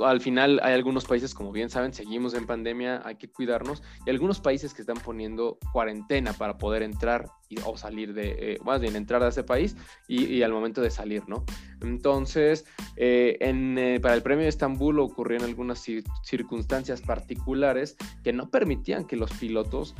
al 0.00 0.20
final 0.20 0.60
hay 0.62 0.74
algunos 0.74 1.04
países, 1.04 1.34
como 1.34 1.52
bien 1.52 1.70
saben, 1.70 1.92
seguimos 1.92 2.34
en 2.34 2.46
pandemia, 2.46 3.02
hay 3.04 3.16
que 3.16 3.28
cuidarnos, 3.28 3.82
y 4.06 4.10
algunos 4.10 4.40
países 4.40 4.74
que 4.74 4.82
están 4.82 4.98
poniendo 4.98 5.58
cuarentena 5.72 6.32
para 6.32 6.58
poder 6.58 6.82
entrar 6.82 7.26
o 7.64 7.76
salir 7.76 8.14
de, 8.14 8.36
eh, 8.38 8.58
más 8.64 8.80
bien 8.80 8.96
entrar 8.96 9.22
a 9.22 9.28
ese 9.28 9.42
país 9.42 9.76
y, 10.08 10.42
al 10.42 10.52
momento 10.52 10.80
de 10.80 10.90
salir, 10.90 11.28
¿no? 11.28 11.44
Entonces, 11.82 12.64
eh, 12.96 13.38
eh, 13.40 13.98
para 14.00 14.14
el 14.14 14.22
premio 14.22 14.44
de 14.44 14.48
Estambul 14.48 14.98
ocurrieron 15.00 15.46
algunas 15.46 15.84
circunstancias 16.22 17.00
particulares 17.02 17.96
que 18.22 18.32
no 18.32 18.50
permitían 18.50 19.04
que 19.04 19.16
los 19.16 19.30
pilotos 19.32 19.94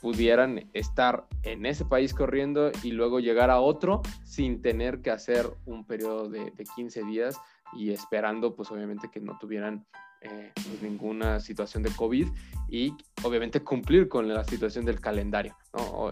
pudieran 0.00 0.68
estar 0.72 1.26
en 1.44 1.64
ese 1.64 1.84
país 1.84 2.12
corriendo 2.12 2.72
y 2.82 2.90
luego 2.90 3.20
llegar 3.20 3.50
a 3.50 3.60
otro 3.60 4.02
sin 4.24 4.60
tener 4.60 5.00
que 5.00 5.10
hacer 5.10 5.48
un 5.64 5.84
periodo 5.86 6.28
de, 6.28 6.50
de 6.50 6.64
15 6.64 7.04
días 7.04 7.40
y 7.74 7.90
esperando 7.90 8.54
pues 8.54 8.70
obviamente 8.70 9.10
que 9.10 9.20
no 9.20 9.38
tuvieran 9.38 9.86
eh, 10.24 10.52
pues, 10.54 10.80
ninguna 10.82 11.40
situación 11.40 11.82
de 11.82 11.90
COVID 11.90 12.28
y 12.68 12.94
obviamente 13.24 13.60
cumplir 13.60 14.08
con 14.08 14.28
la 14.28 14.44
situación 14.44 14.84
del 14.84 15.00
calendario. 15.00 15.56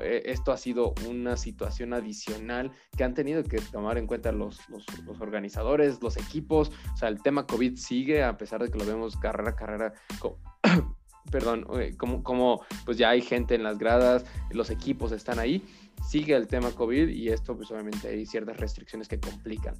E, 0.02 0.22
esto 0.24 0.50
ha 0.50 0.56
sido 0.56 0.94
una 1.08 1.36
situación 1.36 1.92
adicional 1.92 2.72
que 2.96 3.04
han 3.04 3.14
tenido 3.14 3.44
que 3.44 3.58
tomar 3.58 3.98
en 3.98 4.08
cuenta 4.08 4.32
los, 4.32 4.68
los, 4.68 4.84
organizadores, 5.20 6.02
los 6.02 6.16
equipos. 6.16 6.72
O 6.92 6.96
sea, 6.96 7.08
el 7.08 7.22
tema 7.22 7.46
COVID 7.46 7.76
sigue 7.76 8.24
a 8.24 8.36
pesar 8.36 8.62
de 8.64 8.70
que 8.70 8.78
lo 8.78 8.84
vemos 8.84 9.16
carrera 9.16 9.50
a 9.50 9.56
carrera. 9.56 9.92
perdón, 11.30 11.66
eh, 11.78 11.94
como, 11.96 12.24
como 12.24 12.64
pues 12.84 12.98
ya 12.98 13.10
hay 13.10 13.22
gente 13.22 13.54
en 13.54 13.62
las 13.62 13.78
gradas, 13.78 14.24
los 14.50 14.70
equipos 14.70 15.12
están 15.12 15.38
ahí, 15.38 15.62
sigue 16.08 16.34
el 16.34 16.48
tema 16.48 16.72
COVID 16.72 17.08
y 17.08 17.28
esto 17.28 17.56
pues 17.56 17.70
obviamente 17.70 18.08
hay 18.08 18.26
ciertas 18.26 18.56
restricciones 18.56 19.06
que 19.06 19.20
complican. 19.20 19.76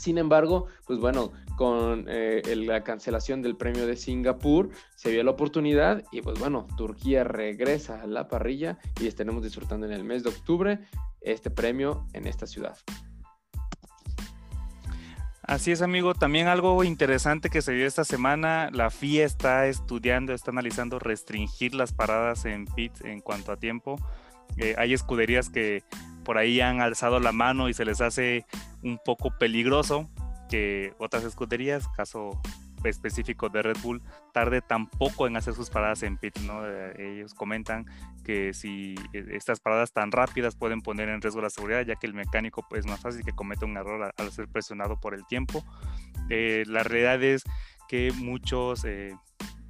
Sin 0.00 0.16
embargo, 0.16 0.66
pues 0.86 0.98
bueno, 0.98 1.30
con 1.58 2.06
eh, 2.08 2.42
la 2.56 2.82
cancelación 2.82 3.42
del 3.42 3.54
premio 3.54 3.86
de 3.86 3.96
Singapur 3.96 4.70
se 4.96 5.10
vio 5.10 5.22
la 5.22 5.32
oportunidad 5.32 6.02
y 6.10 6.22
pues 6.22 6.38
bueno, 6.38 6.66
Turquía 6.78 7.22
regresa 7.22 8.00
a 8.00 8.06
la 8.06 8.26
parrilla 8.26 8.78
y 8.98 9.08
estaremos 9.08 9.42
disfrutando 9.42 9.84
en 9.84 9.92
el 9.92 10.02
mes 10.02 10.22
de 10.22 10.30
octubre 10.30 10.78
este 11.20 11.50
premio 11.50 12.06
en 12.14 12.26
esta 12.26 12.46
ciudad. 12.46 12.78
Así 15.42 15.70
es, 15.70 15.82
amigo. 15.82 16.14
También 16.14 16.46
algo 16.46 16.82
interesante 16.82 17.50
que 17.50 17.60
se 17.60 17.74
vio 17.74 17.86
esta 17.86 18.04
semana, 18.04 18.70
la 18.72 18.88
FIA 18.88 19.26
está 19.26 19.66
estudiando, 19.66 20.32
está 20.32 20.50
analizando 20.50 20.98
restringir 20.98 21.74
las 21.74 21.92
paradas 21.92 22.46
en 22.46 22.64
pits 22.64 23.02
en 23.02 23.20
cuanto 23.20 23.52
a 23.52 23.58
tiempo. 23.58 23.96
Eh, 24.56 24.76
hay 24.78 24.94
escuderías 24.94 25.50
que 25.50 25.82
por 26.30 26.38
ahí 26.38 26.60
han 26.60 26.80
alzado 26.80 27.18
la 27.18 27.32
mano 27.32 27.68
y 27.68 27.74
se 27.74 27.84
les 27.84 28.00
hace 28.00 28.46
un 28.84 29.00
poco 29.04 29.36
peligroso 29.36 30.08
que 30.48 30.94
otras 30.98 31.24
escuderías, 31.24 31.88
caso 31.88 32.40
específico 32.84 33.48
de 33.48 33.62
Red 33.62 33.78
Bull, 33.82 34.00
tarde 34.32 34.62
tampoco 34.62 35.26
en 35.26 35.36
hacer 35.36 35.54
sus 35.54 35.70
paradas 35.70 36.04
en 36.04 36.18
pit, 36.18 36.38
¿no? 36.42 36.64
Eh, 36.64 37.16
ellos 37.16 37.34
comentan 37.34 37.84
que 38.24 38.54
si 38.54 38.94
eh, 39.12 39.26
estas 39.32 39.58
paradas 39.58 39.92
tan 39.92 40.12
rápidas 40.12 40.54
pueden 40.54 40.82
poner 40.82 41.08
en 41.08 41.20
riesgo 41.20 41.42
la 41.42 41.50
seguridad, 41.50 41.84
ya 41.84 41.96
que 41.96 42.06
el 42.06 42.14
mecánico 42.14 42.64
pues, 42.70 42.84
es 42.84 42.86
más 42.88 43.00
fácil 43.00 43.24
que 43.24 43.32
cometa 43.32 43.66
un 43.66 43.76
error 43.76 44.14
al, 44.16 44.30
ser 44.30 44.46
presionado 44.46 45.00
por 45.00 45.14
el 45.14 45.26
tiempo. 45.26 45.64
Eh, 46.28 46.62
la 46.68 46.84
realidad 46.84 47.20
es 47.24 47.42
que 47.88 48.12
muchos 48.12 48.84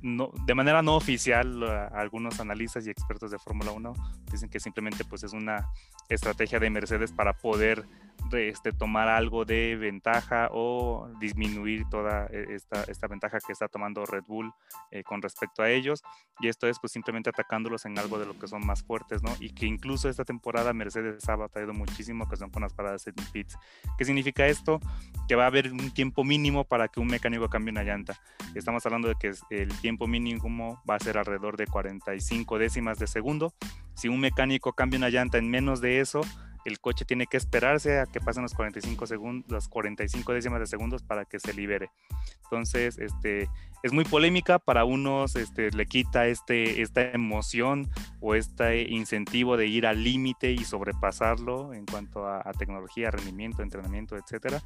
de 0.03 0.55
manera 0.55 0.83
no 0.83 0.97
oficial, 0.97 1.63
algunos 1.93 2.41
analistas 2.41 2.87
y 2.87 2.91
expertos 2.91 3.31
de 3.31 3.39
Fórmula 3.39 3.73
1 3.73 3.93
dicen 4.31 4.49
que 4.49 4.59
simplemente 4.59 5.05
pues, 5.05 5.23
es 5.25 5.33
una 5.33 5.69
estrategia 6.09 6.59
de 6.59 6.71
Mercedes 6.71 7.13
para 7.13 7.35
poder 7.35 7.85
este, 8.33 8.73
tomar 8.73 9.09
algo 9.09 9.45
de 9.45 9.77
ventaja 9.77 10.49
o 10.53 11.09
disminuir 11.21 11.85
toda 11.91 12.27
e, 12.27 12.55
esta, 12.55 12.85
esta 12.85 13.07
ventaja 13.09 13.39
que 13.45 13.53
está 13.53 13.69
tomando 13.69 14.05
Red 14.07 14.25
Bull 14.27 14.53
eh, 14.91 15.03
con 15.03 15.23
respecto 15.23 15.63
a 15.63 15.71
ellos. 15.71 16.03
Y 16.41 16.49
esto 16.49 16.67
es 16.67 16.79
pues 16.79 16.93
simplemente 16.93 17.31
atacándolos 17.31 17.85
en 17.87 17.99
algo 17.99 18.19
de 18.19 18.27
lo 18.27 18.39
que 18.39 18.49
son 18.49 18.65
más 18.67 18.83
fuertes, 18.83 19.23
¿no? 19.23 19.31
Y 19.41 19.51
que 19.51 19.67
incluso 19.67 20.09
esta 20.09 20.25
temporada 20.25 20.73
Mercedes 20.73 21.29
ha 21.29 21.37
batallado 21.37 21.75
muchísimo 21.75 22.29
que 22.29 22.37
son 22.37 22.51
con 22.51 22.63
las 22.63 22.73
paradas 22.73 23.07
en 23.07 23.15
pits. 23.33 23.59
¿Qué 23.99 24.05
significa 24.05 24.47
esto? 24.47 24.81
Que 25.29 25.35
va 25.35 25.45
a 25.45 25.49
haber 25.49 25.73
un 25.73 25.91
tiempo 25.93 26.25
mínimo 26.25 26.65
para 26.65 26.89
que 26.89 27.01
un 27.01 27.09
mecánico 27.09 27.49
cambie 27.49 27.73
una 27.73 27.83
llanta. 27.83 28.21
Estamos 28.55 28.85
hablando 28.87 29.09
de 29.09 29.15
que 29.15 29.33
el 29.51 29.69
tiempo 29.81 30.07
mínimo 30.07 30.83
va 30.89 30.97
a 30.97 31.01
ser 31.01 31.19
alrededor 31.19 31.57
de 31.57 31.67
45 31.67 32.59
décimas 32.59 32.99
de 32.99 33.07
segundo. 33.07 33.55
Si 33.95 34.09
un 34.09 34.21
mecánico 34.21 34.73
cambia 34.73 34.99
una 34.99 35.11
llanta 35.11 35.39
en 35.39 35.51
menos 35.51 35.81
de 35.81 36.01
eso, 36.01 36.23
el 36.65 36.81
coche 36.81 37.05
tiene 37.05 37.27
que 37.27 37.37
esperarse 37.37 38.01
a 38.01 38.07
que 38.07 38.21
pasen 38.21 38.43
los 38.43 38.55
45 38.55 39.07
segundos, 39.07 39.51
las 39.51 39.69
45 39.69 40.33
décimas 40.33 40.61
de 40.61 40.67
segundos 40.67 41.03
para 41.03 41.25
que 41.25 41.41
se 41.41 41.55
libere. 41.55 41.91
Entonces, 42.45 42.99
este, 42.99 43.49
es 43.83 43.93
muy 43.93 44.05
polémica, 44.05 44.59
para 44.59 44.85
unos 44.85 45.37
este, 45.37 45.71
le 45.71 45.87
quita 45.87 46.27
este, 46.27 46.83
esta 46.83 47.03
emoción 47.13 47.89
o 48.21 48.35
este 48.35 48.83
incentivo 48.83 49.57
de 49.57 49.67
ir 49.67 49.87
al 49.87 50.05
límite 50.05 50.53
y 50.53 50.65
sobrepasarlo 50.65 51.73
en 51.73 51.87
cuanto 51.87 52.27
a, 52.27 52.43
tecnología, 52.59 53.11
rendimiento, 53.11 53.63
entrenamiento, 53.63 54.17
etcétera. 54.17 54.63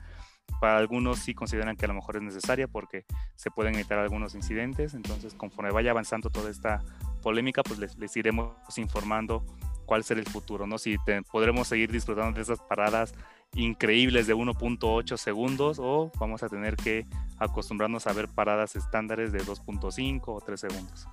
Para 0.60 0.78
algunos 0.78 1.20
sí 1.20 1.34
consideran 1.34 1.76
que 1.76 1.84
a 1.84 1.88
lo 1.88 1.94
mejor 1.94 2.16
es 2.16 2.22
necesaria 2.22 2.68
porque 2.68 3.04
se 3.36 3.50
pueden 3.50 3.74
evitar 3.74 3.98
algunos 3.98 4.34
incidentes. 4.34 4.94
Entonces, 4.94 5.34
conforme 5.34 5.70
vaya 5.70 5.90
avanzando 5.90 6.28
toda 6.28 6.50
esta 6.50 6.82
polémica, 7.22 7.62
pues 7.62 7.78
les 7.96 8.16
iremos 8.16 8.52
informando 8.76 9.44
cuál 9.84 10.04
será 10.04 10.20
el 10.20 10.26
futuro, 10.26 10.66
¿no? 10.66 10.78
Si 10.78 10.96
podremos 11.30 11.68
seguir 11.68 11.90
disfrutando 11.92 12.36
de 12.36 12.42
esas 12.42 12.60
paradas 12.60 13.14
increíbles 13.54 14.26
de 14.26 14.34
1.8 14.34 15.16
segundos 15.16 15.78
o 15.80 16.10
vamos 16.18 16.42
a 16.42 16.48
tener 16.48 16.76
que 16.76 17.06
acostumbrarnos 17.38 18.06
a 18.06 18.12
ver 18.12 18.28
paradas 18.28 18.76
estándares 18.76 19.32
de 19.32 19.40
2.5 19.40 20.22
o 20.26 20.40
3 20.40 20.60
segundos. 20.60 21.06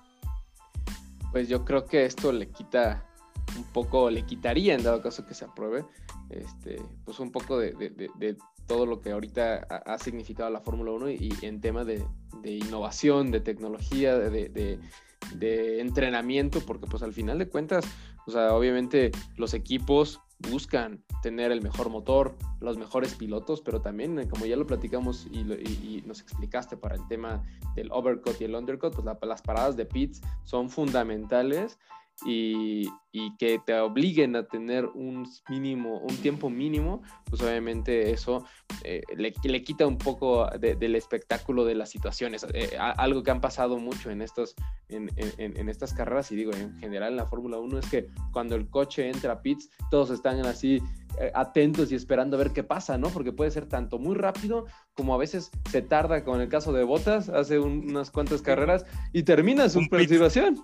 Pues 1.32 1.48
yo 1.48 1.64
creo 1.64 1.86
que 1.86 2.06
esto 2.06 2.32
le 2.32 2.50
quita 2.50 3.06
un 3.58 3.64
poco, 3.66 4.10
le 4.10 4.24
quitaría 4.26 4.74
en 4.74 4.84
dado 4.84 5.02
caso 5.02 5.26
que 5.26 5.34
se 5.34 5.46
apruebe, 5.46 5.86
este, 6.30 6.82
pues 7.06 7.20
un 7.20 7.32
poco 7.32 7.58
de, 7.60 8.38
todo 8.68 8.86
lo 8.86 9.02
que 9.02 9.12
ahorita 9.12 9.68
ha, 9.86 9.98
significado 9.98 10.50
la 10.50 10.62
Fórmula 10.62 10.92
1 10.92 11.10
y, 11.12 11.34
en 11.42 11.60
tema 11.60 11.84
de, 11.84 12.06
innovación, 12.44 13.32
de 13.32 13.42
tecnología, 13.42 14.18
de, 14.18 14.80
entrenamiento, 15.80 16.62
porque 16.62 16.88
pues 16.88 17.04
al 17.04 17.14
final 17.14 17.40
de 17.40 17.48
cuentas 17.50 17.86
o 18.28 18.32
sea, 18.32 18.54
obviamente 18.54 19.12
los 19.38 19.54
equipos 19.54 20.22
buscan 20.50 21.04
tener 21.22 21.52
el 21.52 21.62
mejor 21.62 21.90
motor, 21.90 22.36
los 22.60 22.78
mejores 22.78 23.16
pilotos, 23.16 23.62
pero 23.62 23.82
también, 23.82 24.18
eh, 24.20 24.28
como 24.28 24.46
ya 24.46 24.56
lo 24.56 24.66
platicamos 24.66 25.28
y, 25.32 26.04
nos 26.06 26.22
explicaste 26.22 26.78
para 26.78 26.96
el 26.96 27.08
tema 27.08 27.44
del 27.76 27.92
overcut 27.92 28.42
y 28.42 28.46
el 28.46 28.56
undercut, 28.56 28.94
pues 28.94 29.06
las 29.06 29.42
paradas 29.42 29.78
de 29.78 29.86
pits 29.86 30.22
son 30.44 30.70
fundamentales 30.70 31.78
y, 32.26 32.90
que 33.38 33.60
te 33.66 33.78
obliguen 33.80 34.36
a 34.36 34.48
tener 34.48 34.86
un 34.86 35.28
mínimo, 35.50 36.00
un 36.00 36.16
tiempo 36.18 36.50
mínimo, 36.50 37.02
pues 37.26 37.42
obviamente 37.42 38.12
eso 38.12 38.46
eh, 38.84 39.02
le, 39.18 39.64
quita 39.64 39.86
un 39.86 39.98
poco 39.98 40.48
del 40.60 40.96
espectáculo 40.96 41.66
de 41.66 41.76
las 41.76 41.90
situaciones. 41.90 42.46
Eh, 42.54 42.78
algo 42.78 43.24
que 43.24 43.32
han 43.32 43.42
pasado 43.42 43.78
mucho 43.80 44.12
en, 44.12 44.22
estos, 44.22 44.56
en, 44.90 45.70
estas 45.70 45.94
carreras, 45.94 46.32
y 46.32 46.36
digo, 46.36 46.54
en 46.54 46.78
general 46.78 47.12
en 47.12 47.18
la 47.18 47.26
Fórmula 47.26 47.58
1, 47.58 47.80
es 47.80 47.90
que 47.90 48.08
cuando 48.32 48.56
el 48.56 48.70
coche 48.70 49.10
entra 49.10 49.34
a 49.34 49.42
pits, 49.42 49.70
todos 49.90 50.10
están 50.12 50.46
así 50.46 50.82
eh, 51.20 51.32
atentos 51.34 51.92
y 51.92 51.96
esperando 51.96 52.38
a 52.38 52.40
ver 52.40 52.52
qué 52.52 52.64
pasa, 52.64 52.98
¿no? 52.98 53.10
Porque 53.10 53.34
puede 53.34 53.52
ser 53.52 53.68
tanto 53.68 54.00
muy 54.00 54.16
rápido 54.16 54.66
como 54.94 55.14
a 55.14 55.18
veces 55.18 55.52
se 55.70 55.82
tarda, 55.82 56.24
con 56.24 56.40
el 56.40 56.48
caso 56.48 56.72
de 56.72 56.84
Botas, 56.84 57.28
hace 57.28 57.60
unas 57.60 58.12
cuantas 58.12 58.42
carreras 58.42 58.86
y 59.12 59.24
termina 59.24 59.68
su 59.68 59.82
participación. 59.90 60.58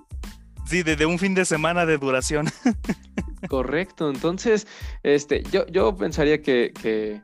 Sí, 0.68 0.84
de, 0.84 1.06
un 1.06 1.18
fin 1.18 1.34
de 1.34 1.46
semana 1.46 1.86
de 1.86 1.98
duración. 1.98 2.48
Correcto, 3.48 4.10
entonces, 4.10 4.68
este, 5.02 5.44
yo, 5.52 5.66
yo 5.68 5.96
pensaría 5.96 6.42
que, 6.42 6.74
que, 6.82 7.22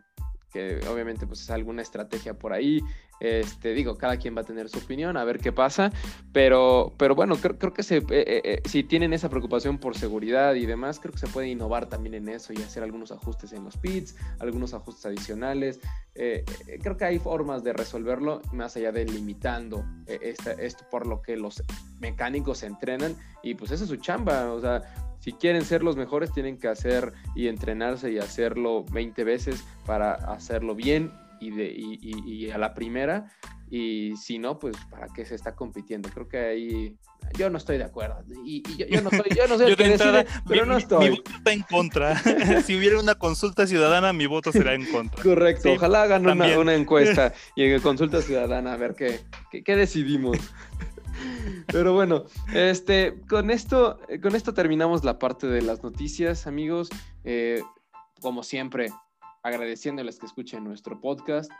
que 0.53 0.79
obviamente 0.87 1.25
pues 1.25 1.41
es 1.41 1.49
alguna 1.49 1.81
estrategia 1.81 2.35
por 2.35 2.53
ahí. 2.53 2.81
Este, 3.19 3.73
digo, 3.73 3.97
cada 3.97 4.17
quien 4.17 4.35
va 4.35 4.41
a 4.41 4.43
tener 4.43 4.67
su 4.67 4.79
opinión, 4.79 5.15
a 5.15 5.23
ver 5.23 5.39
qué 5.39 5.53
pasa, 5.53 5.91
pero, 6.33 6.93
pero 6.97 7.15
bueno, 7.15 7.37
creo, 7.37 7.57
creo 7.57 7.73
que 7.73 7.81
eh, 7.81 8.03
eh, 8.09 8.41
eh, 8.43 8.61
si 8.65 8.83
tienen 8.83 9.13
esa 9.13 9.29
preocupación 9.29 9.77
por 9.77 9.97
seguridad 9.97 10.55
y 10.55 10.65
demás, 10.65 10.99
creo 10.99 11.13
que 11.13 11.19
se 11.19 11.27
puede 11.27 11.47
innovar 11.47 11.87
también 11.87 12.15
en 12.15 12.27
eso 12.27 12.51
y 12.51 12.57
hacer 12.57 12.83
algunos 12.83 13.11
ajustes 13.11 13.53
en 13.53 13.63
los 13.63 13.77
pits, 13.77 14.17
algunos 14.39 14.73
ajustes 14.73 15.05
adicionales. 15.05 15.79
creo 16.13 16.97
que 16.97 17.05
hay 17.05 17.17
formas 17.17 17.63
de 17.63 17.71
resolverlo 17.71 18.41
más 18.51 18.75
allá 18.75 18.91
de 18.91 19.05
limitando 19.05 19.85
esto 20.07 20.85
por 20.91 21.07
lo 21.07 21.21
que 21.21 21.37
los 21.37 21.63
mecánicos 22.01 22.63
entrenan 22.63 23.15
y 23.41 23.55
pues 23.55 23.71
esa 23.71 23.83
es 23.85 23.89
su 23.89 23.97
chamba, 23.97 24.51
o 24.51 24.59
sea, 24.59 24.81
si 25.23 25.31
quieren 25.31 25.63
ser 25.63 25.83
los 25.83 25.95
mejores, 25.95 26.33
tienen 26.33 26.57
que 26.57 26.67
hacer 26.67 27.13
y 27.33 27.47
entrenarse 27.47 28.11
y 28.11 28.17
hacerlo 28.17 28.83
20 28.91 29.23
veces 29.23 29.63
para 29.85 30.13
hacerlo 30.13 30.75
bien 30.75 31.13
y, 31.39 31.51
de, 31.51 31.73
y 31.73 32.49
a 32.49 32.57
la 32.57 32.73
primera. 32.73 33.31
Y 33.69 34.15
si 34.17 34.37
no, 34.37 34.59
pues 34.59 34.75
¿para 34.91 35.07
qué 35.07 35.25
se 35.25 35.33
está 35.33 35.55
compitiendo? 35.55 36.09
Creo 36.09 36.27
que 36.27 36.37
ahí 36.37 36.97
yo 37.37 37.49
no 37.49 37.57
estoy 37.57 37.77
de 37.77 37.85
acuerdo. 37.85 38.23
Y, 38.45 38.61
yo, 38.77 39.01
no 39.01 39.09
soy, 39.09 39.23
yo 39.35 39.47
no 39.47 39.57
soy 39.57 39.67
el 39.71 39.75
que 39.75 39.87
decide, 39.89 40.27
pero 40.47 40.65
no 40.65 40.77
estoy. 40.77 41.09
Mi, 41.09 41.15
voto 41.17 41.31
está 41.35 41.53
en 41.53 41.61
contra. 41.61 42.19
si 42.63 42.77
hubiera 42.77 42.99
una 42.99 43.15
consulta 43.15 43.65
ciudadana, 43.65 44.13
mi 44.13 44.25
voto 44.25 44.51
será 44.51 44.73
en 44.73 44.85
contra. 44.85 45.23
Correcto. 45.23 45.71
Ojalá 45.71 46.03
hagan 46.03 46.27
una, 46.27 46.59
una, 46.59 46.75
encuesta 46.75 47.33
y 47.55 47.63
en 47.63 47.81
consulta 47.81 48.21
ciudadana 48.21 48.73
a 48.73 48.77
ver 48.77 48.93
qué, 48.93 49.21
qué, 49.63 49.75
decidimos. 49.75 50.37
Pero 51.67 51.93
bueno, 51.93 52.25
este, 52.53 53.21
con 53.27 53.49
esto, 53.49 53.99
con 54.21 54.35
esto 54.35 54.53
terminamos 54.53 55.03
la 55.03 55.19
parte 55.19 55.47
de 55.47 55.61
las 55.61 55.83
noticias, 55.83 56.47
amigos. 56.47 56.89
Eh, 57.23 57.61
como 58.21 58.43
siempre, 58.43 58.91
agradeciéndoles 59.43 60.19
que 60.19 60.25
escuchen 60.25 60.63
nuestro 60.63 60.99
podcast. 60.99 61.51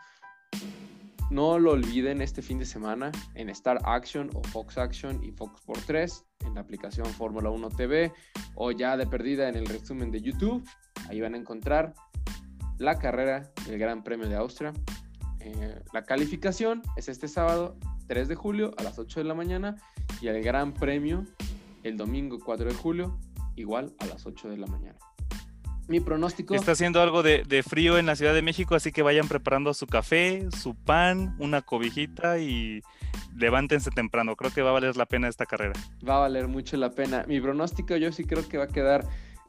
No 1.30 1.57
lo 1.57 1.72
olviden 1.72 2.22
este 2.22 2.41
fin 2.41 2.59
de 2.59 2.66
semana 2.66 3.11
en 3.34 3.49
Star 3.49 3.80
Action 3.86 4.30
o 4.34 4.43
Fox 4.43 4.78
Action 4.78 5.24
y 5.24 5.32
Fox 5.32 5.61
por 5.61 5.78
3 5.80 6.26
en 6.45 6.55
la 6.55 6.61
aplicación 6.61 7.07
Fórmula 7.07 7.49
1 7.49 7.70
TV 7.70 8.14
o 8.55 8.72
ya 8.72 8.97
de 8.97 9.07
perdida 9.07 9.49
en 9.49 9.55
el 9.55 9.66
resumen 9.66 10.11
de 10.11 10.22
YouTube. 10.22 10.64
Ahí 11.09 11.22
van 11.22 11.34
a 11.34 11.38
encontrar 11.38 11.93
la 12.78 12.99
carrera 12.99 13.51
del 13.66 13.80
Gran 13.80 14.03
Premio 14.03 14.30
de 14.30 14.36
Austria. 14.36 14.74
Eh, 15.39 15.82
la 15.91 16.03
calificación 16.03 16.82
es 16.95 17.09
este 17.09 17.28
sábado 17.28 17.78
3 18.08 18.28
de 18.28 18.36
julio 18.36 18.74
a 18.78 18.84
las 18.84 18.99
8 18.99 19.20
de 19.20 19.24
la 19.26 19.34
mañana 19.34 19.76
y 20.22 20.28
el 20.28 20.41
Gran 20.43 20.74
Premio 20.74 21.26
el 21.84 21.97
domingo 21.97 22.39
4 22.39 22.70
de 22.70 22.74
julio 22.74 23.18
igual 23.56 23.93
a 23.99 24.06
las 24.06 24.26
8 24.26 24.49
de 24.49 24.58
la 24.58 24.68
mañana. 24.68 24.97
Mi 25.88 25.99
pronóstico. 25.99 26.56
Está 26.56 26.72
haciendo 26.72 27.01
algo 27.01 27.24
de, 27.24 27.64
frío 27.68 27.97
en 27.97 28.06
la 28.06 28.16
Ciudad 28.16 28.34
de 28.34 28.41
México, 28.41 28.74
así 28.76 28.91
que 28.91 29.01
vayan 29.01 29.28
preparando 29.28 29.74
su 29.74 29.86
café, 29.86 30.47
su 30.58 30.76
pan, 30.76 31.36
una 31.39 31.62
cobijita 31.62 32.39
y 32.39 32.82
levántense 33.36 33.91
temprano. 33.91 34.36
Creo 34.38 34.51
que 34.54 34.62
va 34.62 34.70
a 34.70 34.74
valer 34.74 34.95
la 34.95 35.06
pena 35.06 35.28
esta 35.28 35.45
carrera. 35.45 35.74
Va 36.08 36.16
a 36.16 36.20
valer 36.20 36.47
mucho 36.47 36.78
la 36.78 36.91
pena. 36.91 37.26
Mi 37.28 37.41
pronóstico 37.41 37.97
yo 37.97 38.12
sí 38.14 38.24
creo 38.24 38.47
que 38.47 38.58
va 38.58 38.66
a 38.66 38.70
quedar 38.70 39.06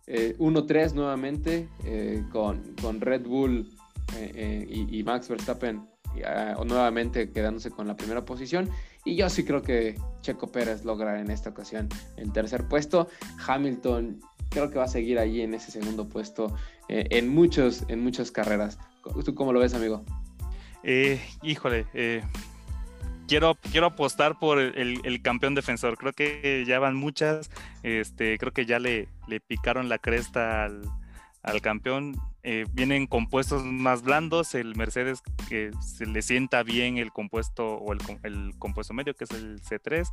1-3 0.06 0.90
eh, 0.90 0.94
nuevamente 0.94 1.68
eh, 1.84 2.24
con, 2.32 2.74
con, 2.82 3.00
Red 3.00 3.22
Bull 3.22 3.70
eh, 4.16 4.66
y, 4.68 5.02
Max 5.04 5.28
Verstappen 5.28 5.86
ah, 6.24 6.56
nuevamente 6.64 7.30
quedándose 7.30 7.70
con 7.70 7.86
la 7.86 7.96
primera 7.96 8.24
posición. 8.24 8.70
Y 9.04 9.16
yo 9.16 9.28
sí 9.28 9.44
creo 9.44 9.62
que 9.62 9.96
Checo 10.22 10.50
Pérez 10.50 10.84
logra 10.84 11.20
en 11.20 11.30
esta 11.30 11.50
ocasión 11.50 11.88
el 12.16 12.32
tercer 12.32 12.68
puesto. 12.68 13.08
Hamilton 13.46 14.20
creo 14.50 14.70
que 14.70 14.78
va 14.78 14.84
a 14.84 14.88
seguir 14.88 15.18
ahí 15.18 15.42
en 15.42 15.54
ese 15.54 15.70
segundo 15.70 16.08
puesto 16.08 16.56
eh, 16.88 17.06
en, 17.10 17.28
muchos, 17.28 17.84
en 17.88 18.02
muchas 18.02 18.30
carreras. 18.30 18.78
¿Tú 19.24 19.34
cómo 19.34 19.52
lo 19.52 19.60
ves, 19.60 19.74
amigo? 19.74 20.04
Eh, 20.82 21.20
híjole, 21.42 21.86
eh, 21.94 22.22
quiero, 23.26 23.56
quiero 23.70 23.86
apostar 23.88 24.38
por 24.38 24.58
el, 24.58 25.22
campeón 25.22 25.54
defensor. 25.54 25.96
Creo 25.98 26.12
que 26.12 26.64
ya 26.66 26.78
van 26.78 26.94
muchas. 26.94 27.50
Este, 27.82 28.38
creo 28.38 28.52
que 28.52 28.66
ya 28.66 28.78
le, 28.78 29.08
le 29.28 29.40
picaron 29.40 29.88
la 29.88 29.98
cresta 29.98 30.64
al, 30.64 30.82
al 31.42 31.60
campeón. 31.60 32.16
Vienen 32.72 33.06
compuestos 33.06 33.64
más 33.64 34.02
blandos. 34.02 34.54
El 34.54 34.76
Mercedes 34.76 35.22
que 35.48 35.70
se 35.80 36.06
le 36.06 36.22
sienta 36.22 36.62
bien 36.62 36.98
el 36.98 37.10
compuesto 37.10 37.76
o 37.76 37.92
el, 37.92 37.98
el 38.22 38.52
compuesto 38.58 38.92
medio, 38.92 39.14
que 39.14 39.24
es 39.24 39.30
el 39.30 39.60
C3. 39.62 40.06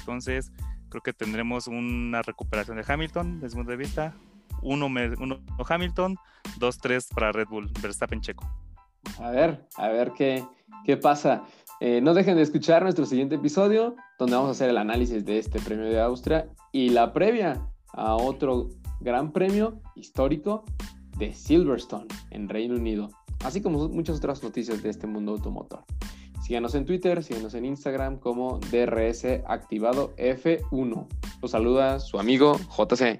Entonces, 0.00 0.52
creo 0.88 1.02
que 1.02 1.12
tendremos 1.12 1.66
una 1.66 2.22
recuperación 2.22 2.76
de 2.76 2.84
Hamilton 2.86 3.40
desde 3.40 3.56
mi 3.56 3.60
punto 3.60 3.70
de 3.72 3.76
vista. 3.76 4.14
Uno, 4.62 4.86
uno 4.86 5.40
Hamilton, 5.68 6.16
dos, 6.58 6.78
tres 6.78 7.08
para 7.14 7.32
Red 7.32 7.48
Bull, 7.48 7.70
Verstappen 7.82 8.20
Checo. 8.20 8.48
A 9.20 9.30
ver, 9.30 9.66
a 9.76 9.88
ver 9.88 10.12
qué, 10.12 10.44
qué 10.84 10.96
pasa. 10.96 11.44
Eh, 11.80 12.00
no 12.00 12.14
dejen 12.14 12.36
de 12.36 12.42
escuchar 12.42 12.82
nuestro 12.82 13.04
siguiente 13.04 13.34
episodio, 13.34 13.96
donde 14.18 14.34
vamos 14.34 14.48
a 14.48 14.52
hacer 14.52 14.70
el 14.70 14.78
análisis 14.78 15.24
de 15.24 15.38
este 15.38 15.60
premio 15.60 15.84
de 15.84 16.00
Austria 16.00 16.48
y 16.72 16.88
la 16.88 17.12
previa 17.12 17.68
a 17.92 18.14
otro 18.14 18.70
gran 19.00 19.32
premio 19.32 19.80
histórico 19.94 20.64
de 21.18 21.32
Silverstone 21.32 22.06
en 22.30 22.48
Reino 22.48 22.74
Unido, 22.76 23.10
así 23.44 23.60
como 23.60 23.88
muchas 23.88 24.16
otras 24.16 24.42
noticias 24.42 24.82
de 24.82 24.90
este 24.90 25.06
mundo 25.06 25.32
automotor. 25.32 25.84
Síganos 26.46 26.76
en 26.76 26.84
Twitter, 26.84 27.24
síganos 27.24 27.54
en 27.54 27.64
Instagram 27.64 28.18
como 28.18 28.60
DRS 28.70 29.24
Activado 29.48 30.14
F1. 30.16 31.06
Los 31.42 31.50
saluda 31.50 31.98
su 31.98 32.20
amigo 32.20 32.56
JC. 32.76 33.18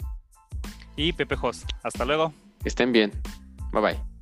Y 0.95 1.13
Pepe 1.13 1.37
Jos. 1.37 1.65
Hasta 1.83 2.05
luego. 2.05 2.33
estén 2.65 2.93
bien. 2.93 3.11
Bye 3.73 3.83
bye. 3.83 4.16